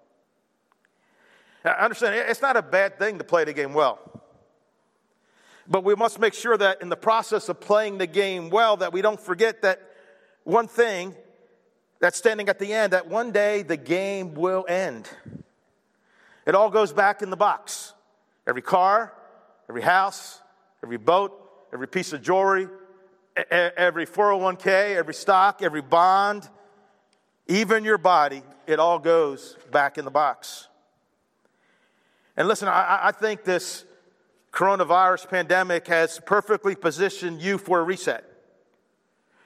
Now, 1.64 1.72
understand, 1.72 2.14
it's 2.14 2.40
not 2.40 2.56
a 2.56 2.62
bad 2.62 2.96
thing 2.98 3.18
to 3.18 3.24
play 3.24 3.44
the 3.44 3.52
game 3.52 3.74
well. 3.74 3.98
But 5.68 5.82
we 5.82 5.96
must 5.96 6.20
make 6.20 6.32
sure 6.32 6.56
that 6.56 6.80
in 6.80 6.88
the 6.88 6.96
process 6.96 7.48
of 7.48 7.60
playing 7.60 7.98
the 7.98 8.06
game 8.06 8.50
well, 8.50 8.76
that 8.76 8.92
we 8.92 9.02
don't 9.02 9.20
forget 9.20 9.62
that 9.62 9.82
one 10.44 10.68
thing 10.68 11.14
that's 12.00 12.18
standing 12.18 12.48
at 12.48 12.58
the 12.58 12.72
end, 12.72 12.92
that 12.92 13.08
one 13.08 13.32
day 13.32 13.62
the 13.62 13.76
game 13.76 14.34
will 14.34 14.64
end. 14.68 15.08
It 16.46 16.54
all 16.54 16.70
goes 16.70 16.92
back 16.92 17.22
in 17.22 17.30
the 17.30 17.36
box. 17.36 17.94
Every 18.46 18.62
car, 18.62 19.12
every 19.68 19.82
house, 19.82 20.40
every 20.82 20.98
boat, 20.98 21.32
every 21.72 21.88
piece 21.88 22.12
of 22.12 22.22
jewelry, 22.22 22.68
every 23.50 24.06
401k, 24.06 24.96
every 24.96 25.14
stock, 25.14 25.62
every 25.62 25.82
bond, 25.82 26.48
even 27.48 27.84
your 27.84 27.98
body, 27.98 28.42
it 28.66 28.78
all 28.78 28.98
goes 28.98 29.56
back 29.70 29.98
in 29.98 30.04
the 30.04 30.10
box. 30.10 30.68
And 32.36 32.48
listen, 32.48 32.68
I, 32.68 33.00
I 33.04 33.12
think 33.12 33.44
this 33.44 33.84
coronavirus 34.52 35.28
pandemic 35.28 35.86
has 35.88 36.20
perfectly 36.24 36.74
positioned 36.74 37.40
you 37.40 37.58
for 37.58 37.80
a 37.80 37.82
reset. 37.82 38.24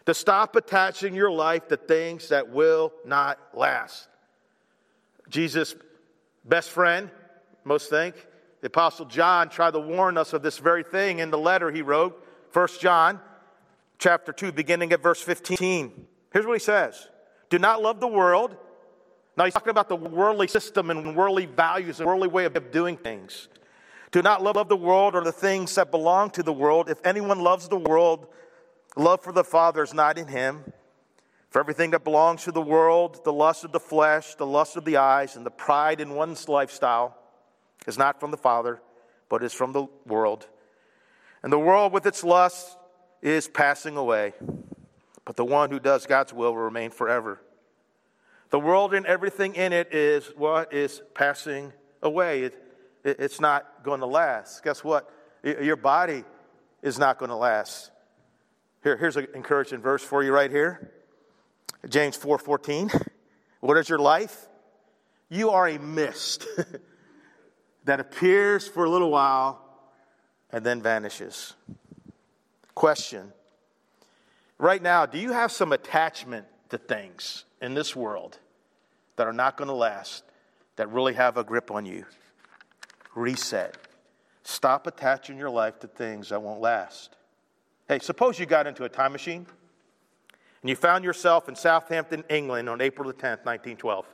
To 0.06 0.14
stop 0.14 0.56
attaching 0.56 1.14
your 1.14 1.30
life 1.30 1.68
to 1.68 1.76
things 1.76 2.28
that 2.28 2.48
will 2.50 2.92
not 3.04 3.38
last. 3.54 4.08
Jesus' 5.28 5.74
best 6.44 6.70
friend, 6.70 7.10
most 7.64 7.90
think, 7.90 8.14
the 8.60 8.66
Apostle 8.66 9.06
John 9.06 9.48
tried 9.48 9.72
to 9.72 9.80
warn 9.80 10.18
us 10.18 10.32
of 10.32 10.42
this 10.42 10.58
very 10.58 10.82
thing 10.82 11.18
in 11.18 11.30
the 11.30 11.38
letter 11.38 11.70
he 11.70 11.82
wrote, 11.82 12.26
1 12.52 12.68
John 12.80 13.20
chapter 13.98 14.32
2, 14.32 14.52
beginning 14.52 14.92
at 14.92 15.02
verse 15.02 15.22
15. 15.22 16.06
Here's 16.32 16.46
what 16.46 16.54
he 16.54 16.58
says 16.64 17.08
Do 17.48 17.58
not 17.58 17.82
love 17.82 18.00
the 18.00 18.08
world. 18.08 18.56
Now 19.36 19.44
he's 19.44 19.54
talking 19.54 19.70
about 19.70 19.88
the 19.88 19.96
worldly 19.96 20.48
system 20.48 20.90
and 20.90 21.16
worldly 21.16 21.46
values 21.46 22.00
and 22.00 22.06
worldly 22.06 22.28
way 22.28 22.44
of 22.44 22.70
doing 22.72 22.96
things. 22.96 23.48
Do 24.10 24.22
not 24.22 24.42
love 24.42 24.68
the 24.68 24.76
world 24.76 25.14
or 25.14 25.22
the 25.22 25.32
things 25.32 25.74
that 25.76 25.90
belong 25.90 26.30
to 26.30 26.42
the 26.42 26.52
world. 26.52 26.90
If 26.90 26.98
anyone 27.04 27.40
loves 27.40 27.68
the 27.68 27.78
world, 27.78 28.26
love 28.96 29.22
for 29.22 29.32
the 29.32 29.44
Father 29.44 29.82
is 29.82 29.94
not 29.94 30.18
in 30.18 30.26
him. 30.26 30.72
For 31.50 31.58
everything 31.58 31.90
that 31.90 32.04
belongs 32.04 32.44
to 32.44 32.52
the 32.52 32.62
world, 32.62 33.24
the 33.24 33.32
lust 33.32 33.64
of 33.64 33.72
the 33.72 33.80
flesh, 33.80 34.36
the 34.36 34.46
lust 34.46 34.76
of 34.76 34.84
the 34.84 34.98
eyes, 34.98 35.34
and 35.34 35.44
the 35.44 35.50
pride 35.50 36.00
in 36.00 36.14
one's 36.14 36.48
lifestyle, 36.48 37.16
is 37.88 37.98
not 37.98 38.20
from 38.20 38.30
the 38.30 38.36
Father, 38.36 38.80
but 39.28 39.42
is 39.42 39.52
from 39.52 39.72
the 39.72 39.86
world. 40.06 40.46
And 41.42 41.52
the 41.52 41.58
world 41.58 41.92
with 41.92 42.06
its 42.06 42.22
lust 42.22 42.76
is 43.20 43.48
passing 43.48 43.96
away, 43.96 44.32
but 45.24 45.36
the 45.36 45.44
one 45.44 45.70
who 45.70 45.80
does 45.80 46.06
God's 46.06 46.32
will 46.32 46.54
will 46.54 46.62
remain 46.62 46.90
forever. 46.90 47.40
The 48.50 48.60
world 48.60 48.94
and 48.94 49.06
everything 49.06 49.54
in 49.54 49.72
it 49.72 49.92
is 49.92 50.26
what 50.36 50.72
is 50.72 51.02
passing 51.14 51.72
away. 52.02 52.42
It, 52.44 52.54
it, 53.04 53.16
it's 53.20 53.40
not 53.40 53.82
going 53.82 54.00
to 54.00 54.06
last. 54.06 54.62
Guess 54.62 54.84
what? 54.84 55.10
Your 55.42 55.76
body 55.76 56.24
is 56.82 56.98
not 56.98 57.18
going 57.18 57.30
to 57.30 57.36
last. 57.36 57.90
Here, 58.82 58.96
here's 58.96 59.16
an 59.16 59.28
encouraging 59.34 59.80
verse 59.80 60.02
for 60.02 60.22
you 60.22 60.32
right 60.32 60.50
here. 60.50 60.92
James 61.88 62.16
4:14. 62.16 62.90
What 63.60 63.76
is 63.76 63.88
your 63.88 63.98
life? 63.98 64.48
You 65.28 65.50
are 65.50 65.68
a 65.68 65.78
mist 65.78 66.46
that 67.84 68.00
appears 68.00 68.66
for 68.66 68.84
a 68.84 68.90
little 68.90 69.10
while 69.10 69.62
and 70.50 70.64
then 70.64 70.82
vanishes. 70.82 71.54
Question 72.74 73.32
Right 74.58 74.82
now, 74.82 75.06
do 75.06 75.18
you 75.18 75.32
have 75.32 75.52
some 75.52 75.72
attachment 75.72 76.46
to 76.68 76.76
things 76.78 77.44
in 77.62 77.74
this 77.74 77.96
world 77.96 78.38
that 79.16 79.26
are 79.26 79.32
not 79.32 79.56
going 79.56 79.68
to 79.68 79.74
last, 79.74 80.22
that 80.76 80.90
really 80.90 81.14
have 81.14 81.38
a 81.38 81.44
grip 81.44 81.70
on 81.70 81.86
you? 81.86 82.04
Reset. 83.14 83.76
Stop 84.42 84.86
attaching 84.86 85.38
your 85.38 85.50
life 85.50 85.78
to 85.80 85.86
things 85.86 86.28
that 86.28 86.42
won't 86.42 86.60
last. 86.60 87.16
Hey, 87.90 87.98
suppose 87.98 88.38
you 88.38 88.46
got 88.46 88.68
into 88.68 88.84
a 88.84 88.88
time 88.88 89.10
machine 89.10 89.44
and 90.62 90.70
you 90.70 90.76
found 90.76 91.02
yourself 91.02 91.48
in 91.48 91.56
Southampton, 91.56 92.22
England 92.28 92.68
on 92.68 92.80
April 92.80 93.08
the 93.08 93.12
10th, 93.12 93.44
1912. 93.44 94.06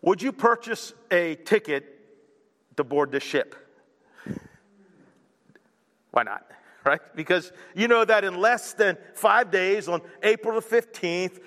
Would 0.00 0.22
you 0.22 0.32
purchase 0.32 0.94
a 1.10 1.34
ticket 1.44 1.84
to 2.78 2.84
board 2.84 3.12
the 3.12 3.20
ship? 3.20 3.54
Why 6.10 6.22
not? 6.22 6.50
Right? 6.82 7.00
Because 7.14 7.52
you 7.74 7.88
know 7.88 8.06
that 8.06 8.24
in 8.24 8.40
less 8.40 8.72
than 8.72 8.96
five 9.12 9.50
days, 9.50 9.86
on 9.86 10.00
April 10.22 10.58
the 10.58 10.66
15th, 10.66 11.40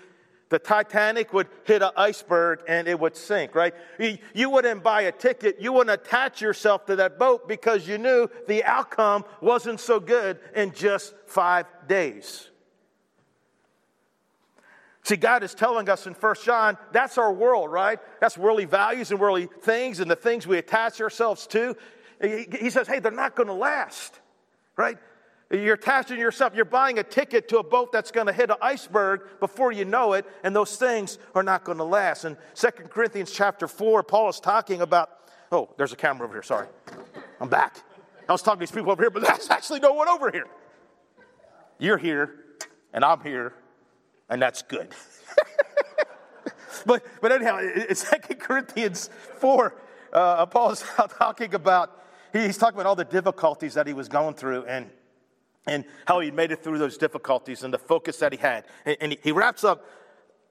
the 0.51 0.59
Titanic 0.59 1.31
would 1.31 1.47
hit 1.63 1.81
an 1.81 1.91
iceberg 1.95 2.59
and 2.67 2.85
it 2.85 2.99
would 2.99 3.15
sink, 3.15 3.55
right? 3.55 3.73
You 4.33 4.49
wouldn't 4.49 4.83
buy 4.83 5.03
a 5.03 5.11
ticket, 5.11 5.61
you 5.61 5.71
wouldn't 5.71 5.99
attach 5.99 6.41
yourself 6.41 6.85
to 6.87 6.97
that 6.97 7.17
boat 7.17 7.47
because 7.47 7.87
you 7.87 7.97
knew 7.97 8.29
the 8.49 8.63
outcome 8.65 9.23
wasn't 9.39 9.79
so 9.79 10.01
good 10.01 10.39
in 10.53 10.73
just 10.73 11.15
five 11.25 11.65
days. 11.87 12.49
See, 15.03 15.15
God 15.15 15.41
is 15.41 15.55
telling 15.55 15.87
us 15.87 16.05
in 16.05 16.13
1 16.13 16.35
John, 16.43 16.77
that's 16.91 17.17
our 17.17 17.31
world, 17.31 17.71
right? 17.71 17.99
That's 18.19 18.37
worldly 18.37 18.65
values 18.65 19.09
and 19.09 19.21
worldly 19.21 19.47
things 19.61 20.01
and 20.01 20.11
the 20.11 20.17
things 20.17 20.45
we 20.45 20.57
attach 20.57 20.99
ourselves 20.99 21.47
to. 21.47 21.77
He 22.21 22.69
says, 22.69 22.89
hey, 22.89 22.99
they're 22.99 23.11
not 23.11 23.37
going 23.37 23.47
to 23.47 23.53
last, 23.53 24.19
right? 24.75 24.97
You're 25.51 25.73
attaching 25.73 26.17
yourself, 26.17 26.55
you're 26.55 26.63
buying 26.63 26.97
a 26.99 27.03
ticket 27.03 27.49
to 27.49 27.57
a 27.57 27.63
boat 27.63 27.91
that's 27.91 28.09
going 28.09 28.27
to 28.27 28.33
hit 28.33 28.49
an 28.49 28.55
iceberg 28.61 29.39
before 29.41 29.73
you 29.73 29.83
know 29.83 30.13
it, 30.13 30.25
and 30.45 30.55
those 30.55 30.77
things 30.77 31.17
are 31.35 31.43
not 31.43 31.65
going 31.65 31.77
to 31.77 31.83
last. 31.83 32.23
In 32.23 32.37
2 32.55 32.67
Corinthians 32.89 33.31
chapter 33.31 33.67
4, 33.67 34.01
Paul 34.03 34.29
is 34.29 34.39
talking 34.39 34.79
about, 34.79 35.09
oh, 35.51 35.69
there's 35.77 35.91
a 35.91 35.97
camera 35.97 36.25
over 36.25 36.35
here, 36.35 36.43
sorry. 36.43 36.67
I'm 37.41 37.49
back. 37.49 37.83
I 38.29 38.31
was 38.31 38.41
talking 38.41 38.59
to 38.59 38.65
these 38.65 38.71
people 38.71 38.93
over 38.93 39.03
here, 39.03 39.09
but 39.09 39.23
there's 39.27 39.49
actually 39.49 39.81
no 39.81 39.91
one 39.91 40.07
over 40.07 40.31
here. 40.31 40.47
You're 41.79 41.97
here, 41.97 42.35
and 42.93 43.03
I'm 43.03 43.19
here, 43.19 43.53
and 44.29 44.41
that's 44.41 44.61
good. 44.61 44.87
but, 46.85 47.03
but 47.19 47.33
anyhow, 47.33 47.59
in 47.59 47.93
2 47.93 48.35
Corinthians 48.35 49.09
4, 49.39 49.75
uh, 50.13 50.45
Paul 50.45 50.71
is 50.71 50.83
talking 51.17 51.53
about, 51.55 51.99
he's 52.31 52.57
talking 52.57 52.79
about 52.79 52.87
all 52.87 52.95
the 52.95 53.03
difficulties 53.03 53.73
that 53.73 53.85
he 53.85 53.91
was 53.91 54.07
going 54.07 54.35
through 54.35 54.63
and, 54.63 54.89
and 55.67 55.85
how 56.05 56.19
he 56.19 56.31
made 56.31 56.51
it 56.51 56.63
through 56.63 56.79
those 56.79 56.97
difficulties 56.97 57.63
and 57.63 57.73
the 57.73 57.77
focus 57.77 58.17
that 58.17 58.31
he 58.31 58.37
had. 58.37 58.65
And, 58.85 58.97
and 59.01 59.17
he 59.23 59.31
wraps 59.31 59.63
up 59.63 59.85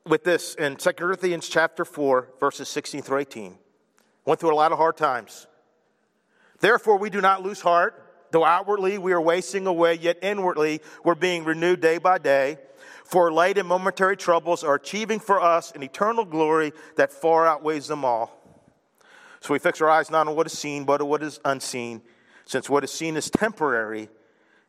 with 0.07 0.25
this 0.25 0.55
in 0.55 0.77
2 0.77 0.93
Corinthians 0.93 1.49
chapter 1.49 1.85
4, 1.85 2.29
verses 2.39 2.69
16 2.69 3.03
through 3.03 3.19
18. 3.19 3.59
Went 4.25 4.41
through 4.41 4.53
a 4.53 4.57
lot 4.57 4.73
of 4.73 4.79
hard 4.79 4.97
times. 4.97 5.47
Therefore, 6.61 6.99
we 6.99 7.11
do 7.11 7.21
not 7.21 7.43
lose 7.43 7.61
heart. 7.61 8.07
Though 8.33 8.45
outwardly 8.45 8.97
we 8.99 9.13
are 9.13 9.21
wasting 9.21 9.67
away, 9.67 9.95
yet 9.95 10.19
inwardly 10.23 10.83
we're 11.05 11.17
being 11.17 11.45
renewed 11.45 11.81
day 11.81 11.99
by 11.99 12.19
day. 12.19 12.59
For 13.05 13.33
light 13.33 13.59
and 13.59 13.67
momentary 13.67 14.17
troubles 14.17 14.63
are 14.63 14.77
achieving 14.77 15.19
for 15.19 15.41
us 15.41 15.73
an 15.73 15.83
eternal 15.83 16.25
glory 16.25 16.73
that 16.95 17.13
far 17.13 17.45
outweighs 17.45 17.89
them 17.89 18.05
all. 18.05 18.41
So 19.41 19.53
we 19.53 19.59
fix 19.59 19.81
our 19.81 19.91
eyes 19.91 20.11
not 20.11 20.29
on 20.29 20.37
what 20.37 20.47
is 20.47 20.57
seen, 20.57 20.85
but 20.85 21.01
on 21.01 21.09
what 21.09 21.23
is 21.23 21.41
unseen, 21.45 22.03
since 22.45 22.71
what 22.71 22.85
is 22.85 22.93
seen 22.93 23.17
is 23.17 23.29
temporary, 23.29 24.11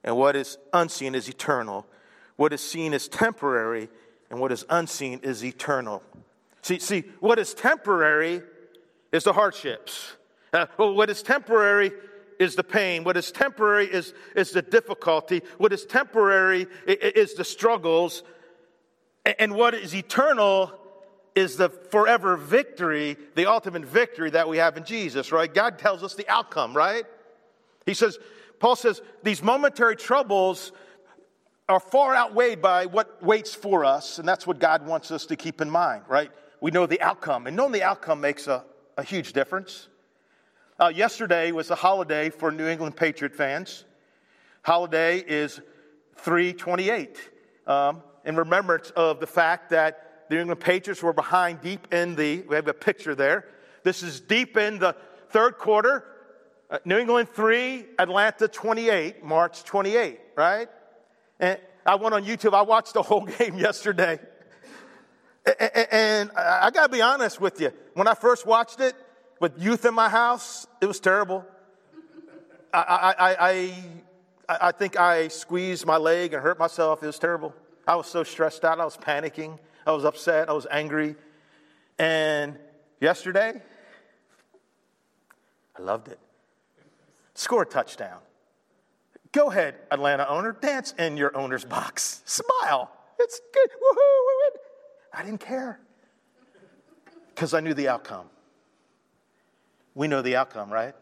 and 0.04 0.16
what 0.16 0.36
is 0.36 0.58
unseen 0.74 1.16
is 1.16 1.30
eternal. 1.30 1.86
What 2.36 2.54
is 2.54 2.62
seen 2.62 2.94
is 2.94 3.08
temporary, 3.08 3.90
and 4.30 4.40
what 4.40 4.52
is 4.52 4.66
unseen 4.70 5.20
is 5.24 5.44
eternal. 5.44 6.02
See, 6.62 6.80
see, 6.80 7.04
what 7.20 7.40
is 7.40 7.54
temporary 7.54 8.42
is 9.12 9.24
the 9.24 9.34
hardships. 9.34 10.14
Uh, 10.54 10.66
what 10.78 11.10
is 11.10 11.24
temporary 11.24 11.92
is 12.40 12.56
the 12.56 12.64
pain. 12.64 13.04
What 13.04 13.18
is 13.18 13.32
temporary 13.32 13.86
is, 13.86 14.14
is 14.36 14.52
the 14.52 14.62
difficulty. 14.62 15.44
What 15.58 15.72
is 15.72 15.86
temporary 15.86 16.68
is 16.88 17.36
the 17.36 17.46
struggles. 17.46 18.24
And 19.40 19.54
what 19.54 19.76
is 19.76 19.94
eternal 19.94 20.74
is 21.36 21.56
the 21.58 21.70
forever 21.70 22.36
victory, 22.36 23.16
the 23.36 23.46
ultimate 23.46 23.86
victory 23.86 24.32
that 24.32 24.50
we 24.50 24.58
have 24.58 24.76
in 24.76 24.84
Jesus, 24.84 25.32
right? 25.32 25.54
God 25.54 25.78
tells 25.78 26.04
us 26.04 26.16
the 26.16 26.28
outcome, 26.28 26.76
right? 26.76 27.06
He 27.86 27.94
says, 27.94 28.18
Paul 28.62 28.78
says, 28.78 29.02
these 29.24 29.44
momentary 29.44 29.98
troubles 29.98 30.72
are 31.68 31.82
far 31.82 32.16
outweighed 32.16 32.62
by 32.62 32.86
what 32.86 33.22
waits 33.22 33.54
for 33.54 33.84
us, 33.84 34.20
and 34.20 34.28
that's 34.28 34.48
what 34.48 34.60
God 34.60 34.86
wants 34.86 35.12
us 35.12 35.26
to 35.26 35.36
keep 35.36 35.60
in 35.60 35.70
mind, 35.70 36.04
right? 36.08 36.32
we 36.62 36.72
know 36.72 36.86
the 36.86 37.02
outcome. 37.02 37.48
And 37.48 37.58
knowing 37.58 37.74
the 37.74 37.84
outcome 37.84 38.22
makes 38.22 38.48
a, 38.48 38.64
a 38.96 39.04
huge 39.04 39.34
difference. 39.34 39.90
Uh, 40.80 40.92
yesterday 40.96 41.52
was 41.52 41.70
a 41.72 41.76
holiday 41.76 42.30
for 42.30 42.52
New 42.52 42.68
England 42.68 42.96
Patriot 42.96 43.36
fans. 43.36 43.84
Holiday 44.64 45.18
is 45.18 45.60
328 46.18 47.18
um, 47.68 48.04
in 48.26 48.36
remembrance 48.36 48.92
of 48.92 49.20
the 49.20 49.28
fact 49.28 49.72
that 49.72 50.28
the 50.30 50.36
New 50.36 50.42
England 50.42 50.62
Patriots 50.62 51.04
were 51.04 51.14
behind 51.14 51.62
deep 51.62 51.92
in 51.92 52.16
the, 52.16 52.44
we 52.48 52.56
have 52.56 52.68
a 52.68 52.74
picture 52.74 53.16
there. 53.16 53.48
This 53.84 54.04
is 54.04 54.20
deep 54.20 54.56
in 54.56 54.78
the 54.78 54.96
third 55.30 55.58
quarter. 55.58 56.06
Uh, 56.72 56.78
New 56.86 56.98
England 56.98 57.28
3, 57.28 57.86
Atlanta 58.00 58.48
28, 58.48 59.26
March 59.26 59.66
28, 59.66 60.18
right? 60.38 60.70
And 61.38 61.60
I 61.86 61.96
went 61.96 62.16
on 62.16 62.24
YouTube, 62.24 62.54
I 62.54 62.62
watched 62.62 62.94
the 62.94 63.02
whole 63.02 63.26
game 63.40 63.58
yesterday. 63.58 64.20
And 65.92 66.32
I 66.32 66.70
got 66.72 66.86
to 66.86 66.92
be 66.92 67.02
honest 67.02 67.42
with 67.42 67.60
you. 67.60 67.74
When 67.94 68.08
I 68.08 68.14
first 68.14 68.46
watched 68.46 68.80
it 68.80 68.94
with 69.42 69.62
youth 69.62 69.86
in 69.86 69.94
my 69.94 70.08
house, 70.08 70.66
it 70.80 70.86
was 70.86 71.02
terrible. 71.02 71.44
I, 72.74 73.16
I, 73.20 73.50
I, 74.48 74.58
I, 74.68 74.72
think 74.72 74.98
I 74.98 75.28
squeezed 75.28 75.86
my 75.86 75.98
leg 75.98 76.34
and 76.34 76.42
hurt 76.42 76.58
myself. 76.58 77.04
It 77.04 77.08
was 77.08 77.20
terrible. 77.20 77.54
I 77.86 77.96
was 77.96 78.08
so 78.08 78.24
stressed 78.24 78.64
out. 78.64 78.80
I 78.80 78.86
was 78.86 78.96
panicking. 78.96 79.60
I 79.86 79.92
was 79.92 80.06
upset. 80.06 80.48
I 80.48 80.54
was 80.54 80.68
angry. 80.72 81.16
And 82.00 82.58
yesterday, 83.02 83.62
I 85.78 85.82
loved 85.82 86.08
it. 86.08 86.20
Score 87.34 87.64
a 87.64 87.66
touchdown. 87.66 88.20
Go 89.32 89.50
ahead, 89.50 89.76
Atlanta 89.90 90.28
owner. 90.28 90.52
Dance 90.52 90.94
in 91.00 91.16
your 91.16 91.36
owner's 91.36 91.64
box. 91.64 92.22
Smile. 92.26 92.92
It's 93.20 93.40
good. 93.54 93.70
Woohoo. 93.70 94.58
I 95.14 95.24
didn't 95.24 95.40
care 95.42 95.80
because 97.30 97.54
I 97.54 97.60
knew 97.60 97.74
the 97.74 97.88
outcome. 97.88 98.28
We 99.96 100.08
know 100.08 100.22
the 100.22 100.36
outcome, 100.36 100.72
right? 100.72 100.96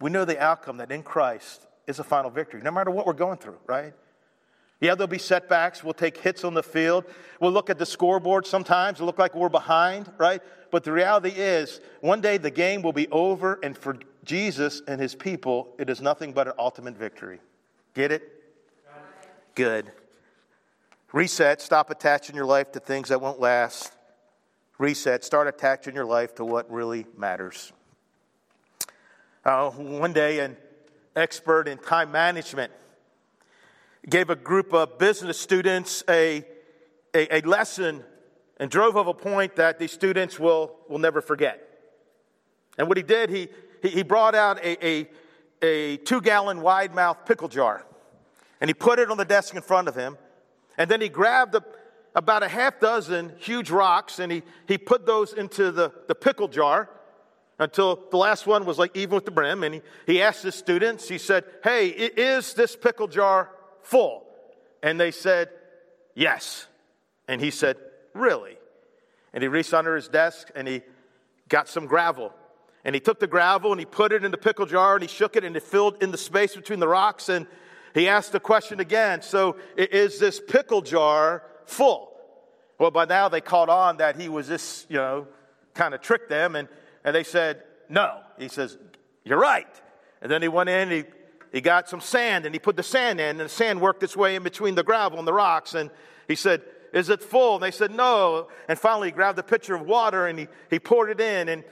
We 0.00 0.10
know 0.10 0.24
the 0.24 0.38
outcome 0.38 0.78
that 0.78 0.92
in 0.92 1.02
Christ 1.02 1.66
is 1.86 1.98
a 1.98 2.04
final 2.04 2.30
victory, 2.30 2.60
no 2.62 2.70
matter 2.70 2.90
what 2.90 3.06
we're 3.06 3.14
going 3.14 3.38
through, 3.38 3.58
right? 3.66 3.94
Yeah, 4.80 4.94
there'll 4.94 5.06
be 5.06 5.18
setbacks. 5.18 5.82
We'll 5.82 5.94
take 5.94 6.18
hits 6.18 6.44
on 6.44 6.52
the 6.52 6.62
field. 6.62 7.04
We'll 7.40 7.52
look 7.52 7.70
at 7.70 7.78
the 7.78 7.86
scoreboard 7.86 8.46
sometimes. 8.46 8.98
It'll 8.98 9.06
look 9.06 9.18
like 9.18 9.34
we're 9.34 9.48
behind, 9.48 10.10
right? 10.18 10.42
But 10.70 10.84
the 10.84 10.92
reality 10.92 11.30
is, 11.30 11.80
one 12.00 12.20
day 12.20 12.36
the 12.36 12.50
game 12.50 12.82
will 12.82 12.92
be 12.92 13.08
over, 13.08 13.58
and 13.62 13.76
for 13.76 13.96
Jesus 14.26 14.82
and 14.86 15.00
his 15.00 15.14
people, 15.14 15.74
it 15.78 15.88
is 15.88 16.02
nothing 16.02 16.32
but 16.32 16.48
an 16.48 16.54
ultimate 16.58 16.96
victory. 16.96 17.40
Get 17.94 18.12
it? 18.12 18.22
Good. 19.54 19.90
Reset. 21.12 21.62
Stop 21.62 21.90
attaching 21.90 22.36
your 22.36 22.44
life 22.44 22.72
to 22.72 22.80
things 22.80 23.08
that 23.08 23.20
won't 23.20 23.40
last. 23.40 23.92
Reset. 24.78 25.24
Start 25.24 25.48
attaching 25.48 25.94
your 25.94 26.04
life 26.04 26.34
to 26.34 26.44
what 26.44 26.70
really 26.70 27.06
matters. 27.16 27.72
Uh, 29.44 29.70
one 29.70 30.12
day, 30.12 30.40
an 30.40 30.56
expert 31.14 31.68
in 31.68 31.78
time 31.78 32.10
management 32.10 32.72
gave 34.08 34.28
a 34.28 34.36
group 34.36 34.74
of 34.74 34.98
business 34.98 35.40
students 35.40 36.04
a, 36.08 36.44
a, 37.14 37.38
a 37.38 37.40
lesson 37.42 38.04
and 38.58 38.70
drove 38.70 38.96
of 38.96 39.06
a 39.06 39.14
point 39.14 39.56
that 39.56 39.78
these 39.78 39.92
students 39.92 40.38
will, 40.38 40.76
will 40.88 40.98
never 40.98 41.20
forget. 41.20 41.62
And 42.76 42.88
what 42.88 42.96
he 42.96 43.02
did, 43.02 43.30
he, 43.30 43.48
he 43.90 44.02
brought 44.02 44.34
out 44.34 44.58
a, 44.58 44.86
a, 44.86 45.08
a 45.62 45.96
two 45.98 46.20
gallon 46.20 46.60
wide 46.60 46.94
mouth 46.94 47.24
pickle 47.26 47.48
jar 47.48 47.84
and 48.60 48.68
he 48.70 48.74
put 48.74 48.98
it 48.98 49.10
on 49.10 49.16
the 49.16 49.24
desk 49.24 49.54
in 49.54 49.62
front 49.62 49.88
of 49.88 49.94
him. 49.94 50.16
And 50.78 50.90
then 50.90 51.00
he 51.00 51.08
grabbed 51.08 51.54
a, 51.54 51.64
about 52.14 52.42
a 52.42 52.48
half 52.48 52.80
dozen 52.80 53.32
huge 53.38 53.70
rocks 53.70 54.18
and 54.18 54.30
he, 54.32 54.42
he 54.66 54.78
put 54.78 55.06
those 55.06 55.32
into 55.32 55.70
the, 55.70 55.92
the 56.08 56.14
pickle 56.14 56.48
jar 56.48 56.88
until 57.58 58.02
the 58.10 58.16
last 58.16 58.46
one 58.46 58.64
was 58.64 58.78
like 58.78 58.96
even 58.96 59.14
with 59.14 59.24
the 59.24 59.30
brim. 59.30 59.62
And 59.62 59.74
he, 59.74 59.82
he 60.06 60.22
asked 60.22 60.42
his 60.42 60.54
students, 60.54 61.08
he 61.08 61.18
said, 61.18 61.44
Hey, 61.62 61.88
is 61.88 62.54
this 62.54 62.76
pickle 62.76 63.08
jar 63.08 63.50
full? 63.82 64.24
And 64.82 65.00
they 65.00 65.10
said, 65.10 65.50
Yes. 66.14 66.66
And 67.28 67.40
he 67.40 67.50
said, 67.50 67.76
Really? 68.14 68.56
And 69.32 69.42
he 69.42 69.48
reached 69.48 69.74
under 69.74 69.94
his 69.94 70.08
desk 70.08 70.50
and 70.54 70.66
he 70.66 70.82
got 71.48 71.68
some 71.68 71.86
gravel. 71.86 72.32
And 72.86 72.94
he 72.94 73.00
took 73.00 73.18
the 73.18 73.26
gravel 73.26 73.72
and 73.72 73.80
he 73.80 73.84
put 73.84 74.12
it 74.12 74.24
in 74.24 74.30
the 74.30 74.38
pickle 74.38 74.64
jar 74.64 74.94
and 74.94 75.02
he 75.02 75.08
shook 75.08 75.34
it 75.34 75.42
and 75.42 75.56
it 75.56 75.64
filled 75.64 76.00
in 76.04 76.12
the 76.12 76.16
space 76.16 76.54
between 76.54 76.78
the 76.78 76.86
rocks. 76.86 77.28
And 77.28 77.48
he 77.94 78.06
asked 78.06 78.30
the 78.30 78.38
question 78.38 78.78
again 78.78 79.22
So, 79.22 79.56
is 79.76 80.20
this 80.20 80.40
pickle 80.40 80.82
jar 80.82 81.42
full? 81.64 82.12
Well, 82.78 82.92
by 82.92 83.04
now 83.04 83.28
they 83.28 83.40
caught 83.40 83.68
on 83.68 83.96
that 83.96 84.14
he 84.14 84.28
was 84.28 84.46
just, 84.46 84.88
you 84.88 84.98
know, 84.98 85.26
kind 85.74 85.94
of 85.94 86.00
tricked 86.00 86.28
them. 86.28 86.54
And, 86.54 86.68
and 87.04 87.12
they 87.12 87.24
said, 87.24 87.64
No. 87.88 88.20
He 88.38 88.46
says, 88.46 88.78
You're 89.24 89.40
right. 89.40 89.66
And 90.22 90.30
then 90.30 90.40
he 90.40 90.48
went 90.48 90.68
in, 90.68 90.88
he 90.88 91.04
he 91.52 91.60
got 91.60 91.88
some 91.88 92.00
sand 92.00 92.46
and 92.46 92.54
he 92.54 92.58
put 92.60 92.76
the 92.76 92.84
sand 92.84 93.18
in, 93.20 93.30
and 93.30 93.40
the 93.40 93.48
sand 93.48 93.80
worked 93.80 94.04
its 94.04 94.16
way 94.16 94.36
in 94.36 94.44
between 94.44 94.76
the 94.76 94.84
gravel 94.84 95.18
and 95.18 95.26
the 95.26 95.32
rocks. 95.32 95.74
And 95.74 95.90
he 96.28 96.36
said, 96.36 96.62
Is 96.92 97.10
it 97.10 97.20
full? 97.20 97.54
And 97.54 97.64
they 97.64 97.72
said, 97.72 97.90
No. 97.90 98.46
And 98.68 98.78
finally, 98.78 99.08
he 99.08 99.12
grabbed 99.12 99.40
a 99.40 99.42
pitcher 99.42 99.74
of 99.74 99.82
water 99.82 100.28
and 100.28 100.38
he, 100.38 100.46
he 100.70 100.78
poured 100.78 101.10
it 101.10 101.20
in 101.20 101.48
and 101.48 101.64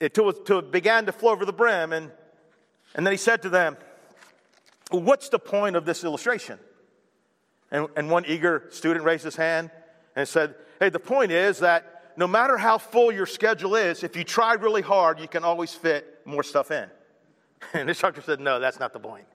it, 0.00 0.70
began 0.70 1.06
to 1.06 1.12
flow 1.12 1.32
over 1.32 1.44
the 1.44 1.52
brim. 1.52 1.92
And, 1.92 2.10
and 2.94 3.06
then 3.06 3.12
he 3.12 3.18
said 3.18 3.42
to 3.42 3.48
them, 3.48 3.76
What's 4.90 5.28
the 5.28 5.38
point 5.38 5.76
of 5.76 5.84
this 5.84 6.02
illustration? 6.02 6.58
And, 7.70 7.88
and 7.96 8.10
one 8.10 8.24
eager 8.26 8.64
student 8.70 9.04
raised 9.04 9.24
his 9.24 9.36
hand 9.36 9.70
and 10.16 10.26
said, 10.26 10.54
Hey, 10.80 10.88
the 10.88 11.00
point 11.00 11.32
is 11.32 11.58
that 11.58 12.12
no 12.16 12.26
matter 12.26 12.56
how 12.56 12.78
full 12.78 13.12
your 13.12 13.26
schedule 13.26 13.76
is, 13.76 14.02
if 14.02 14.16
you 14.16 14.24
try 14.24 14.54
really 14.54 14.82
hard, 14.82 15.20
you 15.20 15.28
can 15.28 15.44
always 15.44 15.74
fit 15.74 16.20
more 16.24 16.42
stuff 16.42 16.70
in. 16.70 16.88
And 17.74 17.88
the 17.88 17.90
instructor 17.90 18.22
said, 18.22 18.40
No, 18.40 18.60
that's 18.60 18.78
not 18.78 18.92
the 18.92 19.00
point. 19.00 19.26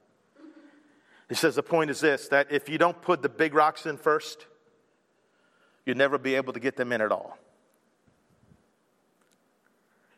He 1.29 1.35
says, 1.35 1.55
The 1.55 1.63
point 1.63 1.89
is 1.89 1.99
this 1.99 2.27
that 2.29 2.51
if 2.51 2.69
you 2.69 2.77
don't 2.77 2.99
put 3.01 3.21
the 3.21 3.29
big 3.29 3.53
rocks 3.53 3.85
in 3.85 3.97
first, 3.97 4.45
you'll 5.85 5.97
never 5.97 6.17
be 6.17 6.35
able 6.35 6.53
to 6.53 6.59
get 6.59 6.77
them 6.77 6.91
in 6.91 7.01
at 7.01 7.11
all. 7.11 7.37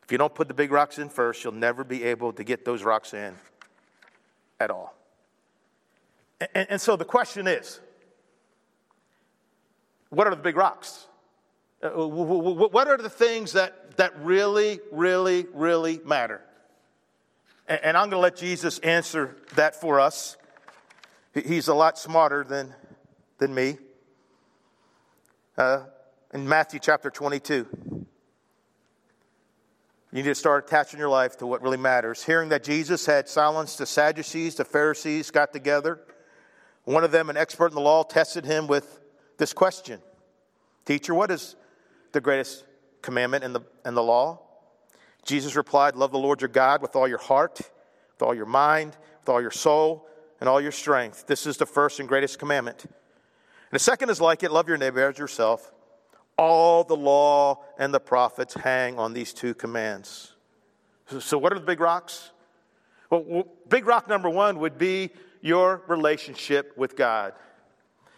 If 0.06 0.12
you 0.12 0.20
don't 0.20 0.34
put 0.36 0.48
the 0.48 0.54
big 0.54 0.72
rocks 0.72 1.00
in 1.00 1.10
first, 1.10 1.44
you'll 1.44 1.54
never 1.54 1.84
be 1.84 2.04
able 2.04 2.32
to 2.34 2.44
get 2.44 2.64
those 2.64 2.84
rocks 2.84 3.14
in 3.14 3.34
at 4.60 4.70
all. 4.70 4.96
And, 6.54 6.68
and 6.70 6.82
so 6.82 6.96
the 6.96 7.06
question 7.06 7.48
is 7.48 7.80
what 10.10 10.28
are 10.28 10.30
the 10.30 10.42
big 10.42 10.56
rocks? 10.56 11.08
Uh, 11.82 11.90
what 11.90 12.88
are 12.88 12.98
the 12.98 13.10
things 13.10 13.54
that, 13.54 13.98
that 13.98 14.18
really, 14.20 14.80
really, 14.92 15.48
really 15.54 16.00
matter? 16.06 16.42
And 17.68 17.98
I'm 17.98 18.12
going 18.12 18.20
to 18.20 18.24
let 18.24 18.36
Jesus 18.36 18.78
answer 18.80 19.38
that 19.56 19.76
for 19.76 20.00
us. 20.00 20.38
He's 21.34 21.68
a 21.68 21.74
lot 21.74 21.98
smarter 21.98 22.44
than, 22.44 22.76
than 23.40 23.56
me. 23.56 23.78
Uh, 25.58 25.82
in 26.32 26.48
Matthew 26.48 26.80
chapter 26.80 27.10
22, 27.10 28.05
you 30.16 30.24
need 30.24 30.30
to 30.30 30.36
start 30.36 30.66
attaching 30.66 30.98
your 30.98 31.10
life 31.10 31.36
to 31.40 31.46
what 31.46 31.62
really 31.62 31.76
matters. 31.76 32.24
Hearing 32.24 32.48
that 32.48 32.64
Jesus 32.64 33.06
had 33.06 33.28
silenced 33.28 33.80
the 33.80 33.86
Sadducees, 33.86 34.56
the 34.56 34.64
Pharisees 34.64 35.30
got 35.30 35.52
together. 35.52 36.00
One 36.86 37.04
of 37.04 37.12
them, 37.12 37.30
an 37.30 37.36
expert 37.36 37.68
in 37.68 37.76
the 37.76 37.82
law, 37.82 38.02
tested 38.04 38.46
him 38.46 38.66
with 38.66 39.02
this 39.38 39.52
question 39.52 40.00
Teacher, 40.86 41.14
what 41.14 41.32
is 41.32 41.58
the 42.14 42.22
greatest 42.22 42.64
commandment 43.02 43.44
in 43.44 43.52
the, 43.52 43.60
in 43.86 43.94
the 43.94 44.02
law? 44.02 44.40
Jesus 45.26 45.54
replied, 45.54 45.98
Love 45.98 46.14
the 46.14 46.18
Lord 46.18 46.40
your 46.40 46.48
God 46.48 46.82
with 46.82 46.96
all 46.96 47.10
your 47.10 47.18
heart, 47.18 47.58
with 47.58 48.22
all 48.22 48.34
your 48.34 48.46
mind, 48.46 48.96
with 49.20 49.28
all 49.28 49.42
your 49.42 49.52
soul, 49.52 50.08
and 50.40 50.48
all 50.48 50.62
your 50.62 50.72
strength. 50.72 51.28
This 51.28 51.46
is 51.46 51.58
the 51.58 51.66
first 51.66 52.00
and 52.00 52.08
greatest 52.08 52.40
commandment. 52.40 52.86
And 52.86 52.94
the 53.72 53.80
second 53.80 54.10
is 54.10 54.22
like 54.22 54.44
it 54.44 54.52
love 54.54 54.70
your 54.70 54.78
neighbor 54.78 55.10
as 55.10 55.18
yourself. 55.18 55.74
All 56.38 56.84
the 56.84 56.96
law 56.96 57.64
and 57.78 57.94
the 57.94 58.00
prophets 58.00 58.54
hang 58.54 59.00
on 59.00 59.14
these 59.14 59.34
two 59.34 59.54
commands. 59.54 60.34
So, 61.20 61.38
what 61.38 61.54
are 61.54 61.60
the 61.60 61.66
big 61.66 61.80
rocks? 61.80 62.32
Well, 63.10 63.48
big 63.70 63.86
rock 63.86 64.08
number 64.10 64.30
one 64.30 64.60
would 64.60 64.78
be 64.78 65.12
your 65.42 65.84
relationship 65.88 66.76
with 66.76 66.96
God. 66.96 67.34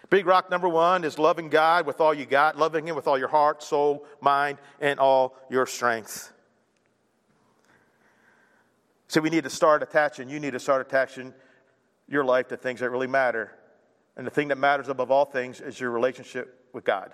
Big 0.09 0.25
rock 0.25 0.49
number 0.49 0.69
one 0.69 1.03
is 1.03 1.19
loving 1.19 1.49
God 1.49 1.85
with 1.85 1.99
all 1.99 2.13
you 2.13 2.25
got, 2.25 2.57
loving 2.57 2.87
Him 2.87 2.95
with 2.95 3.07
all 3.07 3.17
your 3.17 3.27
heart, 3.27 3.61
soul, 3.61 4.05
mind, 4.21 4.57
and 4.79 4.99
all 4.99 5.35
your 5.49 5.65
strength. 5.65 6.31
So 9.09 9.19
we 9.19 9.29
need 9.29 9.43
to 9.43 9.49
start 9.49 9.83
attaching, 9.83 10.29
you 10.29 10.39
need 10.39 10.51
to 10.51 10.59
start 10.59 10.85
attaching 10.85 11.33
your 12.07 12.23
life 12.23 12.47
to 12.49 12.57
things 12.57 12.79
that 12.79 12.89
really 12.89 13.07
matter. 13.07 13.51
And 14.15 14.25
the 14.25 14.31
thing 14.31 14.47
that 14.47 14.57
matters 14.57 14.87
above 14.87 15.11
all 15.11 15.25
things 15.25 15.59
is 15.59 15.79
your 15.79 15.91
relationship 15.91 16.67
with 16.73 16.85
God. 16.85 17.11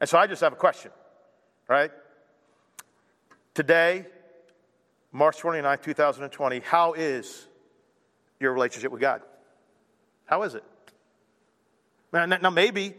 And 0.00 0.08
so 0.08 0.18
I 0.18 0.26
just 0.26 0.42
have 0.42 0.52
a 0.52 0.56
question, 0.56 0.90
right? 1.68 1.90
Today, 3.54 4.06
March 5.12 5.38
29, 5.38 5.78
2020, 5.78 6.60
how 6.60 6.92
is 6.94 7.46
your 8.40 8.52
relationship 8.52 8.90
with 8.90 9.00
God? 9.00 9.22
How 10.26 10.42
is 10.42 10.54
it? 10.54 10.64
Now, 12.12 12.50
maybe, 12.50 12.94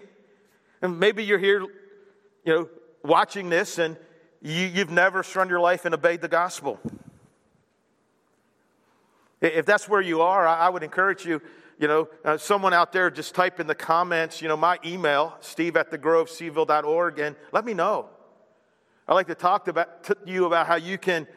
maybe 0.81 1.23
you're 1.23 1.39
here, 1.39 1.61
you 1.61 2.53
know, 2.53 2.69
watching 3.03 3.49
this 3.49 3.77
and 3.77 3.97
you, 4.41 4.65
you've 4.65 4.89
never 4.89 5.23
surrendered 5.23 5.53
your 5.53 5.61
life 5.61 5.85
and 5.85 5.93
obeyed 5.93 6.21
the 6.21 6.27
gospel. 6.27 6.79
If 9.41 9.65
that's 9.65 9.87
where 9.87 10.01
you 10.01 10.21
are, 10.21 10.47
I 10.47 10.69
would 10.69 10.83
encourage 10.83 11.25
you, 11.25 11.41
you 11.77 11.87
know, 11.87 12.07
uh, 12.23 12.37
someone 12.37 12.73
out 12.73 12.93
there 12.93 13.11
just 13.11 13.35
type 13.35 13.59
in 13.59 13.67
the 13.67 13.75
comments, 13.75 14.41
you 14.41 14.47
know, 14.47 14.57
my 14.57 14.79
email, 14.85 15.35
steve 15.41 15.75
at 15.75 15.91
thegrovecville.org, 15.91 17.19
and 17.19 17.35
let 17.51 17.65
me 17.65 17.73
know. 17.73 18.09
I'd 19.07 19.13
like 19.13 19.27
to 19.27 19.35
talk 19.35 19.67
about, 19.67 20.03
to 20.05 20.17
you 20.25 20.45
about 20.45 20.67
how 20.67 20.75
you 20.75 20.97
can 20.97 21.27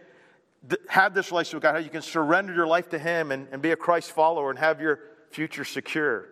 have 0.88 1.14
this 1.14 1.30
relationship 1.30 1.56
with 1.56 1.62
God, 1.64 1.72
how 1.72 1.80
you 1.80 1.90
can 1.90 2.02
surrender 2.02 2.54
your 2.54 2.66
life 2.66 2.88
to 2.90 2.98
Him 2.98 3.32
and, 3.32 3.48
and 3.52 3.60
be 3.60 3.72
a 3.72 3.76
Christ 3.76 4.12
follower 4.12 4.50
and 4.50 4.58
have 4.58 4.80
your 4.80 5.00
future 5.30 5.64
secure. 5.64 6.28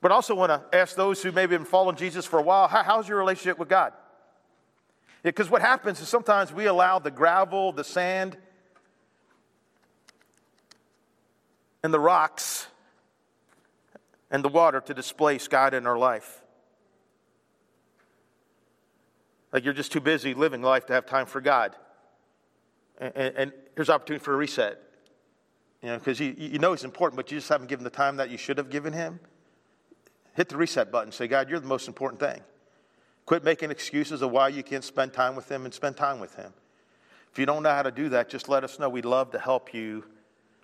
But 0.00 0.12
I 0.12 0.14
also 0.14 0.34
want 0.34 0.50
to 0.50 0.76
ask 0.76 0.94
those 0.96 1.22
who 1.22 1.32
maybe 1.32 1.54
have 1.54 1.62
been 1.62 1.64
following 1.64 1.96
Jesus 1.96 2.26
for 2.26 2.38
a 2.38 2.42
while 2.42 2.68
how, 2.68 2.82
how's 2.82 3.08
your 3.08 3.18
relationship 3.18 3.58
with 3.58 3.68
God? 3.68 3.92
Because 5.22 5.46
yeah, 5.46 5.52
what 5.52 5.62
happens 5.62 6.00
is 6.00 6.08
sometimes 6.08 6.52
we 6.52 6.66
allow 6.66 6.98
the 6.98 7.10
gravel, 7.10 7.72
the 7.72 7.84
sand, 7.84 8.36
and 11.86 11.94
the 11.94 12.00
rocks 12.00 12.66
and 14.28 14.44
the 14.44 14.48
water 14.48 14.80
to 14.80 14.92
displace 14.92 15.46
God 15.46 15.72
in 15.72 15.86
our 15.86 15.96
life. 15.96 16.42
Like 19.52 19.64
you're 19.64 19.72
just 19.72 19.92
too 19.92 20.00
busy 20.00 20.34
living 20.34 20.62
life 20.62 20.86
to 20.86 20.92
have 20.94 21.06
time 21.06 21.26
for 21.26 21.40
God. 21.40 21.76
And, 22.98 23.12
and, 23.14 23.36
and 23.36 23.52
here's 23.76 23.88
opportunity 23.88 24.24
for 24.24 24.34
a 24.34 24.36
reset. 24.36 24.82
You 25.80 25.90
know, 25.90 25.98
because 25.98 26.18
you, 26.18 26.34
you 26.36 26.58
know 26.58 26.72
he's 26.72 26.82
important, 26.82 27.16
but 27.16 27.30
you 27.30 27.38
just 27.38 27.48
haven't 27.48 27.68
given 27.68 27.84
the 27.84 27.90
time 27.90 28.16
that 28.16 28.30
you 28.30 28.36
should 28.36 28.58
have 28.58 28.68
given 28.68 28.92
him. 28.92 29.20
Hit 30.34 30.48
the 30.48 30.56
reset 30.56 30.90
button. 30.90 31.12
Say, 31.12 31.28
God, 31.28 31.48
you're 31.48 31.60
the 31.60 31.68
most 31.68 31.86
important 31.86 32.18
thing. 32.18 32.40
Quit 33.26 33.44
making 33.44 33.70
excuses 33.70 34.22
of 34.22 34.32
why 34.32 34.48
you 34.48 34.64
can't 34.64 34.82
spend 34.82 35.12
time 35.12 35.36
with 35.36 35.48
him 35.48 35.64
and 35.64 35.72
spend 35.72 35.96
time 35.96 36.18
with 36.18 36.34
him. 36.34 36.52
If 37.30 37.38
you 37.38 37.46
don't 37.46 37.62
know 37.62 37.70
how 37.70 37.84
to 37.84 37.92
do 37.92 38.08
that, 38.08 38.28
just 38.28 38.48
let 38.48 38.64
us 38.64 38.80
know. 38.80 38.88
We'd 38.88 39.04
love 39.04 39.30
to 39.30 39.38
help 39.38 39.72
you 39.72 40.04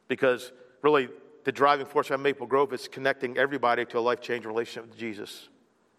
because 0.09 0.51
really 0.83 1.09
the 1.45 1.53
driving 1.53 1.87
force 1.87 2.11
of 2.11 2.21
Maple 2.21 2.47
Grove 2.47 2.73
is 2.73 2.88
connecting 2.88 3.38
everybody 3.38 3.85
to 3.87 3.99
a 3.99 4.01
life 4.01 4.21
changing 4.21 4.49
relationship 4.49 4.88
with 4.88 4.99
Jesus. 4.99 5.49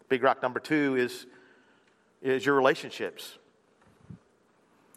Big 0.08 0.22
rock 0.22 0.42
number 0.42 0.60
two 0.60 0.96
is, 0.96 1.26
is 2.22 2.46
your 2.46 2.54
relationships. 2.54 3.38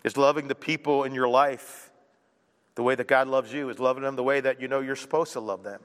Is 0.03 0.15
loving 0.15 0.47
the 0.47 0.55
people 0.55 1.03
in 1.03 1.13
your 1.13 1.27
life 1.27 1.91
the 2.75 2.83
way 2.83 2.95
that 2.95 3.07
God 3.07 3.27
loves 3.27 3.51
you, 3.51 3.69
is 3.69 3.79
loving 3.79 4.03
them 4.03 4.15
the 4.15 4.23
way 4.23 4.39
that 4.39 4.61
you 4.61 4.67
know 4.67 4.79
you're 4.79 4.95
supposed 4.95 5.33
to 5.33 5.39
love 5.39 5.63
them. 5.63 5.81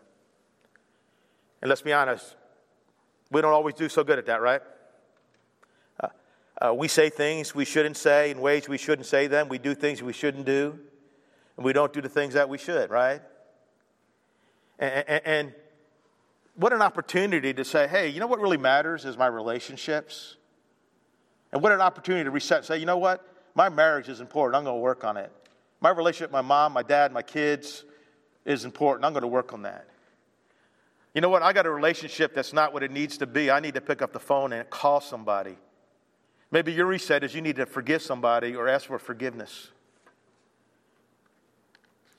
And 1.62 1.68
let's 1.68 1.80
be 1.80 1.92
honest, 1.92 2.36
we 3.30 3.40
don't 3.40 3.52
always 3.52 3.74
do 3.74 3.88
so 3.88 4.04
good 4.04 4.18
at 4.18 4.26
that, 4.26 4.42
right? 4.42 4.60
Uh, 5.98 6.08
uh, 6.60 6.74
we 6.74 6.86
say 6.86 7.08
things 7.08 7.54
we 7.54 7.64
shouldn't 7.64 7.96
say 7.96 8.30
in 8.30 8.40
ways 8.40 8.68
we 8.68 8.76
shouldn't 8.76 9.06
say 9.06 9.26
them. 9.26 9.48
We 9.48 9.58
do 9.58 9.74
things 9.74 10.02
we 10.02 10.12
shouldn't 10.12 10.44
do. 10.44 10.78
And 11.56 11.64
we 11.64 11.72
don't 11.72 11.92
do 11.92 12.00
the 12.00 12.08
things 12.08 12.34
that 12.34 12.48
we 12.48 12.58
should, 12.58 12.90
right? 12.90 13.22
And, 14.82 15.54
what 16.54 16.74
an 16.74 16.82
opportunity 16.82 17.54
to 17.54 17.64
say, 17.64 17.88
hey, 17.88 18.08
you 18.08 18.20
know 18.20 18.26
what 18.26 18.38
really 18.38 18.58
matters 18.58 19.06
is 19.06 19.16
my 19.16 19.26
relationships? 19.26 20.36
And 21.50 21.62
what 21.62 21.72
an 21.72 21.80
opportunity 21.80 22.24
to 22.24 22.30
reset 22.30 22.58
and 22.58 22.66
say, 22.66 22.76
you 22.76 22.84
know 22.84 22.98
what? 22.98 23.26
My 23.54 23.70
marriage 23.70 24.10
is 24.10 24.20
important. 24.20 24.56
I'm 24.56 24.64
going 24.64 24.76
to 24.76 24.80
work 24.80 25.02
on 25.02 25.16
it. 25.16 25.32
My 25.80 25.88
relationship 25.88 26.28
with 26.28 26.34
my 26.34 26.42
mom, 26.42 26.74
my 26.74 26.82
dad, 26.82 27.10
my 27.10 27.22
kids 27.22 27.84
is 28.44 28.66
important. 28.66 29.06
I'm 29.06 29.12
going 29.12 29.22
to 29.22 29.28
work 29.28 29.54
on 29.54 29.62
that. 29.62 29.86
You 31.14 31.22
know 31.22 31.30
what? 31.30 31.42
I 31.42 31.54
got 31.54 31.64
a 31.64 31.70
relationship 31.70 32.34
that's 32.34 32.52
not 32.52 32.74
what 32.74 32.82
it 32.82 32.90
needs 32.90 33.16
to 33.18 33.26
be. 33.26 33.50
I 33.50 33.60
need 33.60 33.74
to 33.74 33.80
pick 33.80 34.02
up 34.02 34.12
the 34.12 34.20
phone 34.20 34.52
and 34.52 34.68
call 34.68 35.00
somebody. 35.00 35.56
Maybe 36.50 36.72
your 36.72 36.86
reset 36.86 37.24
is 37.24 37.34
you 37.34 37.40
need 37.40 37.56
to 37.56 37.66
forgive 37.66 38.02
somebody 38.02 38.54
or 38.54 38.68
ask 38.68 38.86
for 38.86 38.98
forgiveness. 38.98 39.70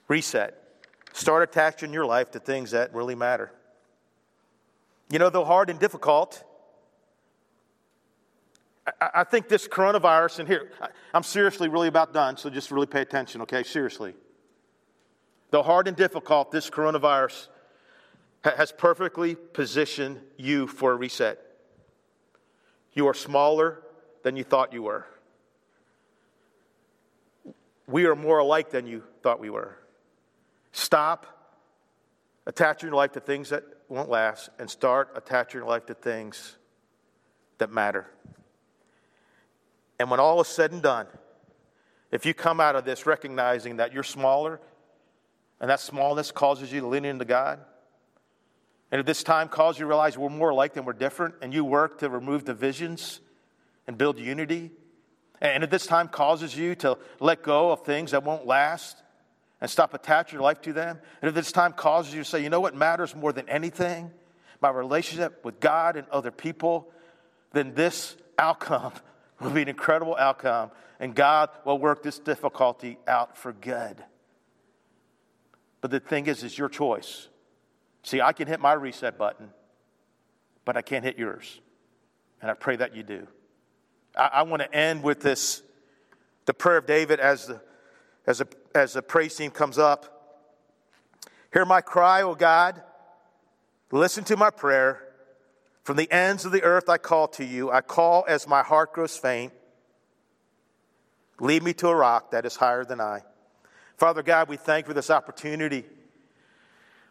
Reset. 0.08 0.62
Start 1.13 1.43
attaching 1.43 1.93
your 1.93 2.06
life 2.06 2.32
to 2.32 2.39
things 2.39 2.71
that 2.71 2.93
really 2.93 3.15
matter. 3.15 3.52
You 5.10 5.19
know, 5.19 5.30
though 5.30 5.45
hard 5.45 5.69
and 5.69 5.80
difficult, 5.80 6.43
I, 8.99 9.10
I 9.15 9.23
think 9.23 9.47
this 9.47 9.67
coronavirus, 9.67 10.39
and 10.39 10.47
here, 10.47 10.71
I'm 11.13 11.21
seriously 11.21 11.69
really 11.69 11.88
about 11.88 12.13
done, 12.13 12.36
so 12.36 12.49
just 12.49 12.71
really 12.71 12.88
pay 12.88 13.02
attention, 13.02 13.41
okay? 13.41 13.62
Seriously. 13.62 14.15
Though 15.52 15.62
hard 15.62 15.88
and 15.88 15.95
difficult, 15.95 16.52
this 16.52 16.71
coronavirus 16.71 17.47
has 18.43 18.71
perfectly 18.71 19.36
positioned 19.36 20.19
you 20.36 20.65
for 20.65 20.93
a 20.93 20.95
reset. 20.95 21.39
You 22.93 23.08
are 23.08 23.13
smaller 23.13 23.84
than 24.23 24.36
you 24.36 24.43
thought 24.43 24.73
you 24.73 24.82
were. 24.82 25.06
We 27.88 28.06
are 28.06 28.15
more 28.15 28.39
alike 28.39 28.71
than 28.71 28.88
you 28.88 29.04
thought 29.21 29.39
we 29.39 29.52
were. 29.52 29.78
Stop 30.74 31.28
attaching 32.46 32.90
your 32.90 32.98
life 32.98 33.14
to 33.14 33.20
things 33.20 33.50
that 33.50 33.64
won't 33.88 34.10
last 34.10 34.50
and 34.60 34.70
start 34.70 35.12
attaching 35.16 35.60
your 35.60 35.68
life 35.68 35.86
to 35.86 35.94
things 35.94 36.58
that 37.60 37.72
matter. 37.72 38.08
And 40.00 40.10
when 40.10 40.20
all 40.20 40.42
is 40.42 40.48
said 40.48 40.72
and 40.72 40.82
done, 40.82 41.08
if 42.12 42.26
you 42.26 42.34
come 42.34 42.60
out 42.60 42.76
of 42.76 42.86
this 42.86 43.06
recognizing 43.06 43.78
that 43.78 43.94
you're 43.94 44.04
smaller 44.04 44.60
and 45.62 45.70
that 45.70 45.80
smallness 45.80 46.32
causes 46.32 46.74
you 46.74 46.82
to 46.82 46.88
lean 46.88 47.06
into 47.06 47.24
God, 47.24 47.60
and 48.92 49.00
if 49.00 49.06
this 49.06 49.24
time 49.24 49.50
causes 49.50 49.80
you 49.80 49.84
to 49.84 49.90
realize 49.90 50.18
we're 50.18 50.30
more 50.30 50.50
alike 50.50 50.74
than 50.74 50.86
we're 50.86 50.94
different, 50.94 51.36
and 51.42 51.54
you 51.54 51.64
work 51.64 52.00
to 52.00 52.10
remove 52.10 52.46
divisions 52.46 53.20
and 53.86 53.96
build 53.96 54.18
unity, 54.18 54.72
and 55.40 55.64
if 55.64 55.70
this 55.70 55.86
time 55.86 56.08
causes 56.08 56.58
you 56.58 56.74
to 56.76 56.98
let 57.20 57.44
go 57.44 57.72
of 57.72 57.86
things 57.86 58.12
that 58.12 58.24
won't 58.24 58.48
last 58.48 59.03
and 59.63 59.71
stop 59.71 59.93
attaching 59.93 60.36
your 60.36 60.43
life 60.43 60.62
to 60.62 60.73
them. 60.73 60.99
And 61.21 61.30
if 61.30 61.34
this 61.34 61.54
time 61.54 61.71
causes 61.71 62.13
you 62.13 62.21
to 62.21 62.30
say, 62.30 62.43
you 62.43 62.49
know 62.49 62.60
what 62.60 62.76
matters 62.76 63.15
more 63.15 63.32
than 63.32 63.47
anything? 63.47 64.12
My 64.60 64.69
relationship 64.69 65.45
with 65.45 65.62
God 65.62 65.95
and 65.95 66.06
other 66.10 66.32
people, 66.32 66.91
then 67.54 67.73
this 67.73 68.17
outcome 68.38 68.91
will 69.39 69.52
be 69.52 69.62
an 69.62 69.69
incredible 69.69 70.17
outcome. 70.17 70.71
And 70.99 71.15
God 71.15 71.49
will 71.63 71.78
work 71.80 72.04
this 72.04 72.19
difficulty 72.19 72.97
out 73.08 73.38
for 73.38 73.54
good. 73.54 74.04
But 75.80 75.91
the 75.91 76.02
thing 76.02 76.28
is, 76.28 76.43
it's 76.43 76.58
your 76.58 76.67
choice. 76.67 77.30
See, 78.04 78.19
I 78.19 78.34
can 78.34 78.49
hit 78.49 78.60
my 78.60 78.73
reset 78.73 79.17
button, 79.17 79.49
but 80.65 80.76
I 80.76 80.82
can't 80.82 81.06
hit 81.06 81.17
yours. 81.17 81.62
And 82.41 82.52
I 82.52 82.54
pray 82.54 82.76
that 82.76 82.97
you 82.97 83.04
do. 83.04 83.28
I, 84.13 84.30
I 84.34 84.41
want 84.41 84.62
to 84.62 84.76
end 84.76 85.04
with 85.04 85.21
this 85.21 85.62
the 86.47 86.54
prayer 86.54 86.76
of 86.76 86.86
David 86.86 87.21
as 87.21 87.47
the 87.47 87.62
as 88.26 88.42
a, 88.42 88.48
as 88.74 88.94
the 88.94 89.02
praise 89.02 89.36
team 89.36 89.52
comes 89.52 89.78
up. 89.78 90.10
Hear 91.52 91.66
my 91.66 91.82
cry, 91.82 92.22
O 92.24 92.36
God. 92.36 92.82
Listen 93.92 94.24
to 94.26 94.38
my 94.38 94.50
prayer. 94.50 95.02
From 95.84 95.98
the 95.98 96.10
ends 96.12 96.46
of 96.46 96.52
the 96.52 96.64
earth 96.64 96.90
I 96.90 96.98
call 96.98 97.28
to 97.30 97.46
you. 97.46 97.70
I 97.70 97.82
call 97.82 98.26
as 98.28 98.48
my 98.48 98.64
heart 98.64 98.94
grows 98.94 99.18
faint. 99.18 99.54
Lead 101.40 101.62
me 101.62 101.74
to 101.74 101.90
a 101.90 101.96
rock 101.96 102.32
that 102.32 102.46
is 102.46 102.56
higher 102.56 102.86
than 102.86 103.02
I. 103.02 103.22
Father 103.98 104.24
God, 104.24 104.48
we 104.48 104.58
thank 104.58 104.86
you 104.86 104.90
for 104.90 104.94
this 104.94 105.10
opportunity. 105.10 105.84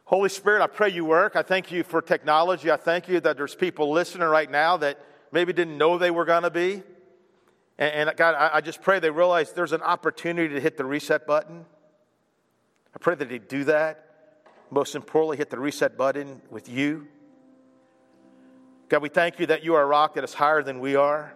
Holy 0.04 0.28
Spirit, 0.28 0.62
I 0.62 0.66
pray 0.66 0.90
you 0.90 1.04
work. 1.04 1.36
I 1.36 1.42
thank 1.42 1.70
you 1.70 1.84
for 1.84 2.02
technology. 2.02 2.70
I 2.70 2.76
thank 2.76 3.08
you 3.08 3.20
that 3.20 3.36
there's 3.36 3.54
people 3.54 3.92
listening 3.92 4.26
right 4.26 4.50
now 4.50 4.76
that 4.78 4.98
maybe 5.30 5.52
didn't 5.52 5.78
know 5.78 5.98
they 5.98 6.10
were 6.10 6.24
going 6.24 6.42
to 6.42 6.50
be. 6.50 6.82
And, 7.82 8.08
and 8.08 8.16
God, 8.16 8.36
I, 8.36 8.58
I 8.58 8.60
just 8.60 8.80
pray 8.80 9.00
they 9.00 9.10
realize 9.10 9.52
there's 9.52 9.72
an 9.72 9.82
opportunity 9.82 10.54
to 10.54 10.60
hit 10.60 10.76
the 10.76 10.84
reset 10.84 11.26
button. 11.26 11.64
I 12.94 12.98
pray 13.00 13.16
that 13.16 13.28
they 13.28 13.40
do 13.40 13.64
that. 13.64 14.06
Most 14.70 14.94
importantly, 14.94 15.36
hit 15.36 15.50
the 15.50 15.58
reset 15.58 15.96
button 15.96 16.40
with 16.48 16.68
you. 16.68 17.08
God, 18.88 19.02
we 19.02 19.08
thank 19.08 19.40
you 19.40 19.46
that 19.46 19.64
you 19.64 19.74
are 19.74 19.82
a 19.82 19.86
rock 19.86 20.14
that 20.14 20.22
is 20.22 20.32
higher 20.32 20.62
than 20.62 20.78
we 20.78 20.94
are. 20.94 21.34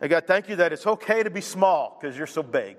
And 0.00 0.08
God, 0.08 0.28
thank 0.28 0.48
you 0.48 0.56
that 0.56 0.72
it's 0.72 0.86
okay 0.86 1.24
to 1.24 1.30
be 1.30 1.40
small 1.40 1.98
because 2.00 2.16
you're 2.16 2.28
so 2.28 2.44
big. 2.44 2.76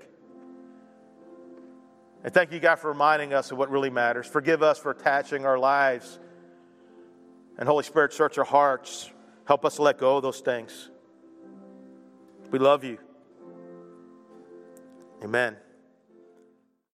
And 2.24 2.32
thank 2.32 2.50
you, 2.50 2.60
God, 2.60 2.76
for 2.76 2.88
reminding 2.88 3.34
us 3.34 3.52
of 3.52 3.58
what 3.58 3.70
really 3.70 3.90
matters. 3.90 4.26
Forgive 4.26 4.62
us 4.62 4.78
for 4.78 4.92
attaching 4.92 5.44
our 5.44 5.58
lives. 5.58 6.18
And 7.58 7.68
Holy 7.68 7.84
Spirit, 7.84 8.14
search 8.14 8.38
our 8.38 8.44
hearts. 8.44 9.10
Help 9.44 9.66
us 9.66 9.78
let 9.78 9.98
go 9.98 10.16
of 10.16 10.22
those 10.22 10.40
things. 10.40 10.88
We 12.50 12.58
love 12.58 12.84
you. 12.84 12.98
Amen. 15.22 15.56